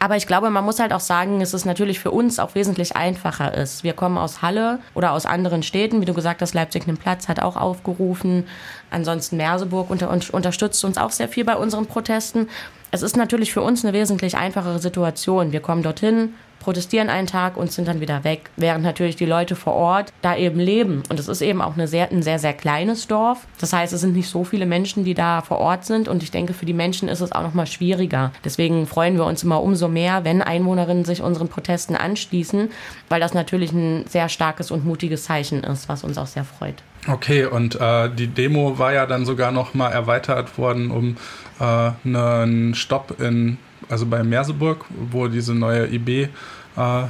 Aber 0.03 0.17
ich 0.17 0.27
glaube, 0.27 0.49
man 0.49 0.65
muss 0.65 0.81
halt 0.81 0.95
auch 0.95 1.01
sagen, 1.01 1.41
dass 1.41 1.53
es 1.53 1.67
natürlich 1.67 2.01
für 2.01 2.11
uns 2.11 2.39
auch 2.39 2.55
wesentlich 2.55 2.97
einfacher 2.97 3.53
ist. 3.53 3.85
Wir 3.85 3.93
kommen 3.93 4.17
aus 4.17 4.41
Halle 4.41 4.79
oder 4.95 5.13
aus 5.13 5.27
anderen 5.27 5.63
Städten. 5.63 6.01
Wie 6.01 6.07
du 6.07 6.15
gesagt 6.15 6.41
hast, 6.41 6.55
Leipzig 6.55 6.87
nimmt 6.87 7.01
Platz, 7.01 7.29
hat 7.29 7.41
auch 7.41 7.57
aufgerufen. 7.57 8.49
Ansonsten 8.91 9.37
Merseburg 9.37 9.91
unter, 9.91 10.11
unterstützt 10.11 10.83
uns 10.87 10.97
auch 10.97 11.11
sehr 11.11 11.29
viel 11.29 11.45
bei 11.45 11.55
unseren 11.55 11.85
Protesten. 11.85 12.49
Es 12.93 13.03
ist 13.03 13.17
natürlich 13.17 13.53
für 13.53 13.63
uns 13.63 13.85
eine 13.85 13.93
wesentlich 13.93 14.37
einfachere 14.37 14.81
Situation. 14.81 15.53
Wir 15.53 15.61
kommen 15.61 15.85
dorthin, 15.85 16.35
protestieren 16.59 17.09
einen 17.09 17.29
Tag 17.29 17.57
und 17.57 17.71
sind 17.71 17.87
dann 17.87 18.01
wieder 18.01 18.25
weg. 18.25 18.51
Während 18.57 18.83
natürlich 18.83 19.15
die 19.15 19.27
Leute 19.27 19.55
vor 19.55 19.75
Ort 19.75 20.13
da 20.23 20.37
eben 20.37 20.59
leben. 20.59 21.05
Und 21.09 21.21
es 21.21 21.29
ist 21.29 21.41
eben 21.41 21.63
auch 21.63 21.75
eine 21.75 21.87
sehr, 21.87 22.11
ein 22.11 22.23
sehr, 22.23 22.41
sehr 22.41 22.53
kleines 22.53 23.07
Dorf. 23.07 23.47
Das 23.61 23.73
heißt, 23.73 23.93
es 23.93 24.01
sind 24.01 24.15
nicht 24.15 24.29
so 24.29 24.43
viele 24.43 24.67
Menschen, 24.67 25.05
die 25.05 25.15
da 25.15 25.41
vor 25.41 25.59
Ort 25.59 25.85
sind. 25.85 26.09
Und 26.09 26.25
ich 26.25 26.33
denke, 26.33 26.53
für 26.53 26.67
die 26.67 26.73
Menschen 26.73 27.09
ist 27.09 27.21
es 27.21 27.31
auch 27.31 27.43
noch 27.43 27.55
mal 27.55 27.67
schwieriger. 27.67 28.33
Deswegen 28.45 28.89
freuen 28.89 29.17
wir 29.17 29.25
uns 29.25 29.45
immer 29.45 29.63
umso 29.63 29.87
mehr, 29.87 30.25
wenn 30.25 30.43
Einwohnerinnen 30.43 31.05
sich 31.05 31.23
unseren 31.23 31.47
Protesten 31.47 31.95
anschließen, 31.95 32.71
weil 33.09 33.21
das 33.21 33.35
natürlich 33.35 33.71
ein 33.71 34.05
sehr 34.09 34.29
starkes 34.29 34.73
und 34.73 34.85
mutiges 34.85 35.25
Zeichen 35.25 35.63
ist, 35.63 35.89
was 35.89 36.03
uns 36.03 36.19
auch 36.19 36.27
sehr 36.27 36.45
freut. 36.45 36.83
Okay, 37.09 37.47
und 37.47 37.81
äh, 37.81 38.11
die 38.11 38.27
Demo 38.27 38.79
war 38.79 38.93
ja 38.93 39.07
dann 39.07 39.25
sogar 39.25 39.53
noch 39.53 39.73
mal 39.73 39.89
erweitert 39.89 40.59
worden 40.59 40.91
um 40.91 41.17
äh, 41.61 41.93
einen 42.05 42.75
Stopp 42.75 43.21
in 43.21 43.59
also 43.89 44.07
bei 44.07 44.23
Merseburg, 44.23 44.85
wo 45.11 45.29
diese 45.29 45.55
neue 45.55 45.93
IB 45.93 46.29
äh, 46.77 47.03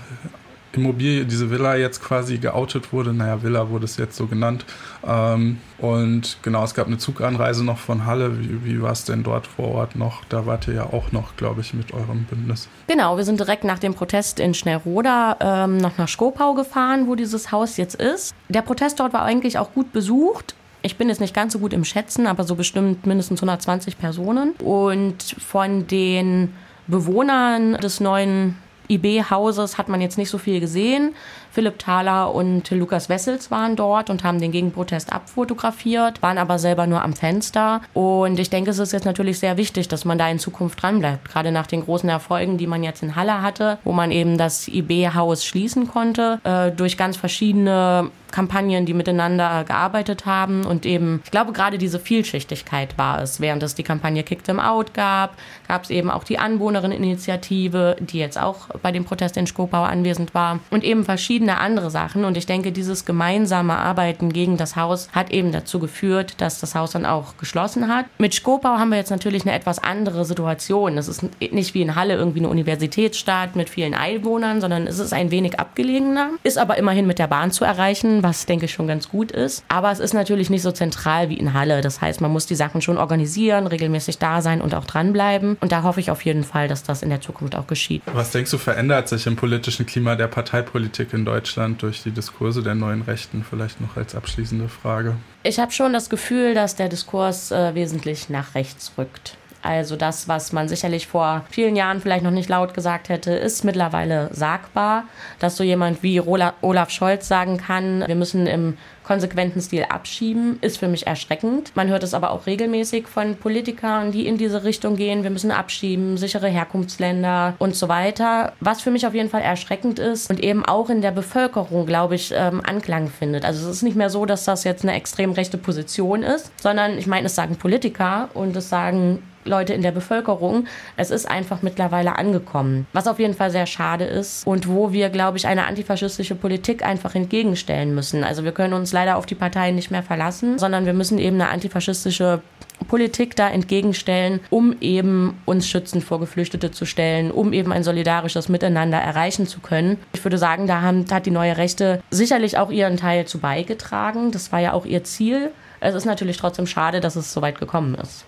Immobilie, 0.73 1.25
diese 1.25 1.51
Villa 1.51 1.75
jetzt 1.75 2.01
quasi 2.01 2.39
geoutet 2.39 2.93
wurde. 2.93 3.13
Naja, 3.13 3.43
Villa 3.43 3.69
wurde 3.71 3.87
es 3.87 3.97
jetzt 3.97 4.17
so 4.17 4.27
genannt. 4.27 4.65
Ähm, 5.05 5.59
und 5.79 6.39
genau, 6.43 6.63
es 6.63 6.75
gab 6.75 6.87
eine 6.87 6.97
Zuganreise 6.97 7.65
noch 7.65 7.79
von 7.79 8.07
Halle. 8.07 8.39
Wie, 8.39 8.65
wie 8.65 8.81
war 8.81 8.93
es 8.93 9.05
denn 9.05 9.25
dort 9.25 9.49
vor 9.49 9.73
Ort 9.73 9.97
noch? 9.97 10.25
Da 10.29 10.47
wart 10.47 10.69
ihr 10.69 10.75
ja 10.75 10.85
auch 10.85 11.11
noch, 11.11 11.37
glaube 11.37 11.61
ich, 11.61 11.75
mit 11.75 11.93
eurem 11.93 12.25
Bündnis. 12.25 12.69
Genau, 12.87 13.17
wir 13.17 13.25
sind 13.25 13.41
direkt 13.41 13.65
nach 13.65 13.81
dem 13.81 13.95
Protest 13.95 14.39
in 14.39 14.55
Schnellroda 14.55 15.37
ähm, 15.41 15.79
noch 15.79 15.99
nach 15.99 16.09
Skopau 16.09 16.55
gefahren, 16.55 17.09
wo 17.09 17.17
dieses 17.17 17.51
Haus 17.51 17.77
jetzt 17.77 17.97
ist. 17.97 18.33
Der 18.49 18.63
Protest 18.63 19.01
dort 19.01 19.13
war 19.13 19.25
eigentlich 19.25 19.59
auch 19.59 19.73
gut 19.73 19.93
besucht. 19.93 20.55
Ich 20.83 20.97
bin 20.97 21.09
jetzt 21.09 21.21
nicht 21.21 21.35
ganz 21.35 21.53
so 21.53 21.59
gut 21.59 21.73
im 21.73 21.85
Schätzen, 21.85 22.27
aber 22.27 22.45
so 22.45 22.55
bestimmt 22.55 23.07
mindestens 23.07 23.41
120 23.41 23.99
Personen. 23.99 24.53
Und 24.53 25.23
von 25.39 25.87
den 25.87 26.55
Bewohnern 26.87 27.75
des 27.75 28.01
neuen 28.01 28.57
IB-Hauses 28.91 29.79
hat 29.79 29.89
man 29.89 30.01
jetzt 30.01 30.19
nicht 30.19 30.31
so 30.31 30.39
viel 30.39 30.61
gesehen. 30.61 31.15
Philipp 31.53 31.79
Thaler 31.79 32.35
und 32.35 32.71
Lukas 32.71 33.09
Wessels 33.09 33.51
waren 33.51 33.77
dort 33.77 34.11
und 34.11 34.25
haben 34.25 34.41
den 34.41 34.53
Gegenprotest 34.53 35.13
abfotografiert, 35.13 36.23
waren 36.23 36.39
aber 36.39 36.59
selber 36.59 36.87
nur 36.87 37.03
am 37.03 37.13
Fenster. 37.13 37.81
Und 37.95 38.39
ich 38.39 38.51
denke, 38.51 38.71
es 38.71 38.79
ist 38.79 38.93
jetzt 38.93 39.05
natürlich 39.05 39.39
sehr 39.39 39.57
wichtig, 39.57 39.89
dass 39.89 40.05
man 40.05 40.19
da 40.19 40.29
in 40.29 40.39
Zukunft 40.39 40.83
dranbleibt. 40.83 41.29
Gerade 41.29 41.53
nach 41.53 41.67
den 41.67 41.85
großen 41.85 42.09
Erfolgen, 42.09 42.59
die 42.59 42.67
man 42.67 42.83
jetzt 42.83 43.03
in 43.03 43.17
Halle 43.17 43.43
hatte, 43.43 43.79
wo 43.85 43.93
man 43.93 44.11
eben 44.11 44.39
das 44.39 44.69
IB-Haus 44.69 45.45
schließen 45.45 45.89
konnte, 45.89 46.41
äh, 46.45 46.71
durch 46.71 46.97
ganz 46.97 47.17
verschiedene 47.17 48.11
Kampagnen, 48.33 48.87
die 48.87 48.95
miteinander 48.95 49.65
gearbeitet 49.65 50.27
haben 50.27 50.65
und 50.65 50.87
eben, 50.87 51.21
ich 51.25 51.31
glaube, 51.31 51.53
gerade 51.53 51.79
diese 51.79 51.99
Vielschichtigkeit 51.99 52.97
war 52.99 53.23
es. 53.23 53.41
Während 53.41 53.63
es 53.63 53.75
die 53.75 53.83
Kampagne 53.83 54.23
Kick 54.23 54.45
Them 54.45 54.61
Out 54.61 54.95
gab, 54.95 55.37
gab 55.69 55.85
es 55.85 55.91
eben 55.91 56.11
auch 56.11 56.25
die 56.25 56.39
Anwohnerinitiative, 56.39 57.97
die 58.01 58.19
jetzt 58.19 58.41
auch 58.41 58.69
bei 58.83 58.93
dem 58.93 59.05
Protest 59.05 59.37
in 59.37 59.47
Skopau 59.47 59.83
anwesend 59.83 60.35
war 60.35 60.61
und 60.71 60.85
eben 60.85 61.05
verschiedene 61.05 61.59
andere 61.59 61.91
Sachen. 61.91 62.25
Und 62.25 62.37
ich 62.37 62.47
denke, 62.47 62.73
dieses 62.73 63.05
gemeinsame 63.05 63.77
Arbeiten 63.77 64.33
gegen 64.33 64.57
das 64.57 64.77
Haus 64.77 65.09
hat 65.13 65.31
eben 65.31 65.53
dazu 65.53 65.79
geführt, 65.79 66.41
dass 66.41 66.61
das 66.61 66.75
Haus 66.75 66.93
dann 66.93 67.07
auch 67.07 67.37
geschlossen 67.37 67.89
hat. 67.89 68.07
Mit 68.19 68.35
Skopau 68.35 68.79
haben 68.79 68.91
wir 68.91 68.99
jetzt 68.99 69.11
natürlich 69.11 69.43
eine 69.43 69.53
etwas 69.53 69.83
andere 69.83 70.25
Situation. 70.25 70.99
Es 70.99 71.09
ist 71.09 71.25
nicht 71.41 71.75
wie 71.75 71.83
in 71.83 71.95
Halle 71.95 72.15
irgendwie 72.15 72.41
eine 72.41 72.49
Universitätsstadt 72.49 73.57
mit 73.57 73.71
vielen 73.71 73.95
Einwohnern, 73.95 74.61
sondern 74.61 74.87
es 74.87 74.99
ist 74.99 75.13
ein 75.13 75.31
wenig 75.31 75.59
abgelegener, 75.59 76.31
ist 76.43 76.59
aber 76.59 76.77
immerhin 76.79 77.07
mit 77.07 77.19
der 77.19 77.27
Bahn 77.27 77.51
zu 77.51 77.65
erreichen, 77.65 78.20
was 78.23 78.47
denke 78.47 78.67
ich 78.67 78.73
schon 78.73 78.87
ganz 78.87 79.09
gut 79.09 79.33
ist. 79.33 79.65
Aber 79.69 79.91
es 79.91 79.99
ist 79.99 80.15
natürlich 80.15 80.51
nicht 80.51 80.63
so 80.63 80.73
zentral 80.73 81.29
wie 81.29 81.37
in 81.37 81.55
Halle. 81.55 81.81
Das 81.81 82.01
heißt, 82.01 82.21
man 82.21 82.31
muss 82.31 82.47
die 82.47 82.55
Sachen 82.55 82.83
schon 82.83 82.99
organisieren, 82.99 83.67
regelmäßig 83.67 84.19
da 84.19 84.43
sein 84.43 84.61
und 84.61 84.75
auch 84.75 84.85
dranbleiben. 84.85 85.57
Und 85.61 85.73
da 85.73 85.83
hoffe 85.83 86.01
ich 86.01 86.11
auf 86.11 86.25
jeden 86.25 86.45
Fall, 86.45 86.69
dass 86.69 86.83
das 86.83 87.03
in 87.03 87.11
der 87.11 87.21
Zukunft 87.21 87.55
auch 87.55 87.67
geschieht. 87.67 88.03
Was 88.13 88.31
denkst 88.31 88.51
du, 88.51 88.59
verändert 88.59 89.09
sich 89.09 89.27
im 89.27 89.37
politischen 89.37 89.87
Klima 89.87 90.17
der 90.17 90.29
Parteipolitik 90.29 91.13
in 91.13 91.25
Deutschland 91.25 91.83
durch 91.83 92.03
die 92.03 92.11
Diskurse 92.11 92.63
der 92.63 92.75
neuen 92.75 93.03
Rechten? 93.03 93.45
Vielleicht 93.49 93.81
noch 93.81 93.97
als 93.97 94.15
abschließende 94.15 94.69
Frage. 94.69 95.17
Ich 95.43 95.59
habe 95.59 95.73
schon 95.73 95.93
das 95.93 96.11
Gefühl, 96.11 96.55
dass 96.55 96.77
der 96.77 96.89
Diskurs 96.89 97.51
äh, 97.51 97.75
wesentlich 97.75 98.29
nach 98.29 98.55
rechts 98.55 98.93
rückt. 98.99 99.37
Also 99.63 99.97
das, 99.97 100.29
was 100.29 100.53
man 100.53 100.69
sicherlich 100.69 101.07
vor 101.07 101.45
vielen 101.51 101.77
Jahren 101.77 102.01
vielleicht 102.01 102.25
noch 102.25 102.31
nicht 102.31 102.49
laut 102.49 102.75
gesagt 102.75 103.09
hätte, 103.09 103.33
ist 103.33 103.65
mittlerweile 103.65 104.31
sagbar, 104.33 105.05
dass 105.39 105.57
so 105.57 105.65
jemand 105.65 106.03
wie 106.03 106.21
Olaf 106.21 106.91
Scholz 106.91 107.29
sagen 107.29 107.59
kann, 107.59 108.05
wir 108.07 108.15
müssen 108.15 108.47
im 108.47 108.77
konsequenten 109.11 109.61
Stil 109.61 109.87
abschieben, 109.89 110.59
ist 110.61 110.79
für 110.79 110.87
mich 110.87 111.09
erschreckend. 111.09 111.73
Man 111.75 111.89
hört 111.89 112.05
es 112.05 112.15
aber 112.15 112.31
auch 112.31 112.47
regelmäßig 112.47 113.09
von 113.09 113.35
Politikern, 113.35 114.13
die 114.13 114.25
in 114.25 114.39
diese 114.39 114.63
Richtung 114.63 114.95
gehen. 114.95 115.25
Wir 115.25 115.31
müssen 115.31 115.51
abschieben, 115.51 116.17
sichere 116.17 116.47
Herkunftsländer 116.47 117.55
und 117.59 117.75
so 117.75 117.89
weiter. 117.89 118.53
Was 118.61 118.83
für 118.83 118.93
mich 118.93 119.09
auf 119.09 119.15
jeden 119.15 119.29
Fall 119.29 119.43
erschreckend 119.43 119.99
ist 119.99 120.31
und 120.31 120.39
eben 120.39 120.65
auch 120.65 120.91
in 120.91 121.03
der 121.03 121.11
Bevölkerung, 121.11 121.87
glaube 121.87 122.15
ich, 122.15 122.33
ähm, 122.33 122.63
Anklang 122.65 123.09
findet. 123.09 123.45
Also 123.45 123.69
es 123.69 123.77
ist 123.77 123.83
nicht 123.83 123.97
mehr 123.97 124.11
so, 124.11 124.27
dass 124.27 124.45
das 124.45 124.63
jetzt 124.63 124.85
eine 124.85 124.95
extrem 124.95 125.33
rechte 125.33 125.59
Position 125.59 126.23
ist, 126.23 126.53
sondern 126.63 126.97
ich 126.97 127.09
meine, 127.09 127.27
es 127.27 127.35
sagen 127.35 127.57
Politiker 127.57 128.29
und 128.35 128.55
es 128.55 128.69
sagen 128.69 129.25
Leute 129.45 129.75
in 129.75 129.83
der 129.83 129.93
Bevölkerung. 129.93 130.67
Es 130.97 131.11
ist 131.11 131.31
einfach 131.31 131.63
mittlerweile 131.63 132.17
angekommen. 132.17 132.87
Was 132.93 133.07
auf 133.07 133.19
jeden 133.19 133.35
Fall 133.35 133.51
sehr 133.51 133.67
schade 133.67 134.05
ist 134.05 134.47
und 134.47 134.69
wo 134.69 134.93
wir, 134.93 135.09
glaube 135.11 135.39
ich, 135.39 135.47
eine 135.47 135.67
antifaschistische 135.67 136.35
Politik 136.35 136.85
einfach 136.85 137.15
entgegenstellen 137.15 137.95
müssen. 137.95 138.25
Also 138.25 138.45
wir 138.45 138.53
können 138.53 138.75
uns 138.75 138.93
leider 138.93 139.17
auf 139.17 139.27
die 139.27 139.35
Parteien 139.35 139.75
nicht 139.75 139.91
mehr 139.91 140.03
verlassen, 140.03 140.59
sondern 140.59 140.87
wir 140.87 140.95
müssen 140.95 141.19
eben 141.19 141.41
eine 141.41 141.51
antifaschistische 141.51 142.43
Politik 142.89 143.37
da 143.37 143.49
entgegenstellen, 143.49 144.41
um 144.49 144.75
eben 144.81 145.39
uns 145.45 145.69
schützend 145.69 146.03
vor 146.03 146.19
Geflüchtete 146.19 146.71
zu 146.71 146.87
stellen, 146.87 147.31
um 147.31 147.53
eben 147.53 147.73
ein 147.73 147.85
solidarisches 147.85 148.49
Miteinander 148.49 148.99
erreichen 148.99 149.47
zu 149.47 149.61
können. 149.61 149.99
Ich 150.15 150.25
würde 150.25 150.39
sagen, 150.39 150.67
da 150.67 150.81
hat 150.83 151.27
die 151.27 151.31
neue 151.31 151.57
Rechte 151.57 152.03
sicherlich 152.11 152.59
auch 152.59 152.71
ihren 152.71 152.97
Teil 152.97 153.27
zu 153.27 153.39
beigetragen. 153.39 154.33
Das 154.33 154.51
war 154.51 154.61
ja 154.61 154.73
auch 154.73 154.87
ihr 154.87 155.05
Ziel. 155.05 155.51
Es 155.81 155.95
ist 155.95 156.05
natürlich 156.05 156.37
trotzdem 156.37 156.67
schade, 156.67 157.01
dass 157.01 157.17
es 157.17 157.33
so 157.33 157.43
weit 157.43 157.59
gekommen 157.59 157.95
ist. 157.95 158.19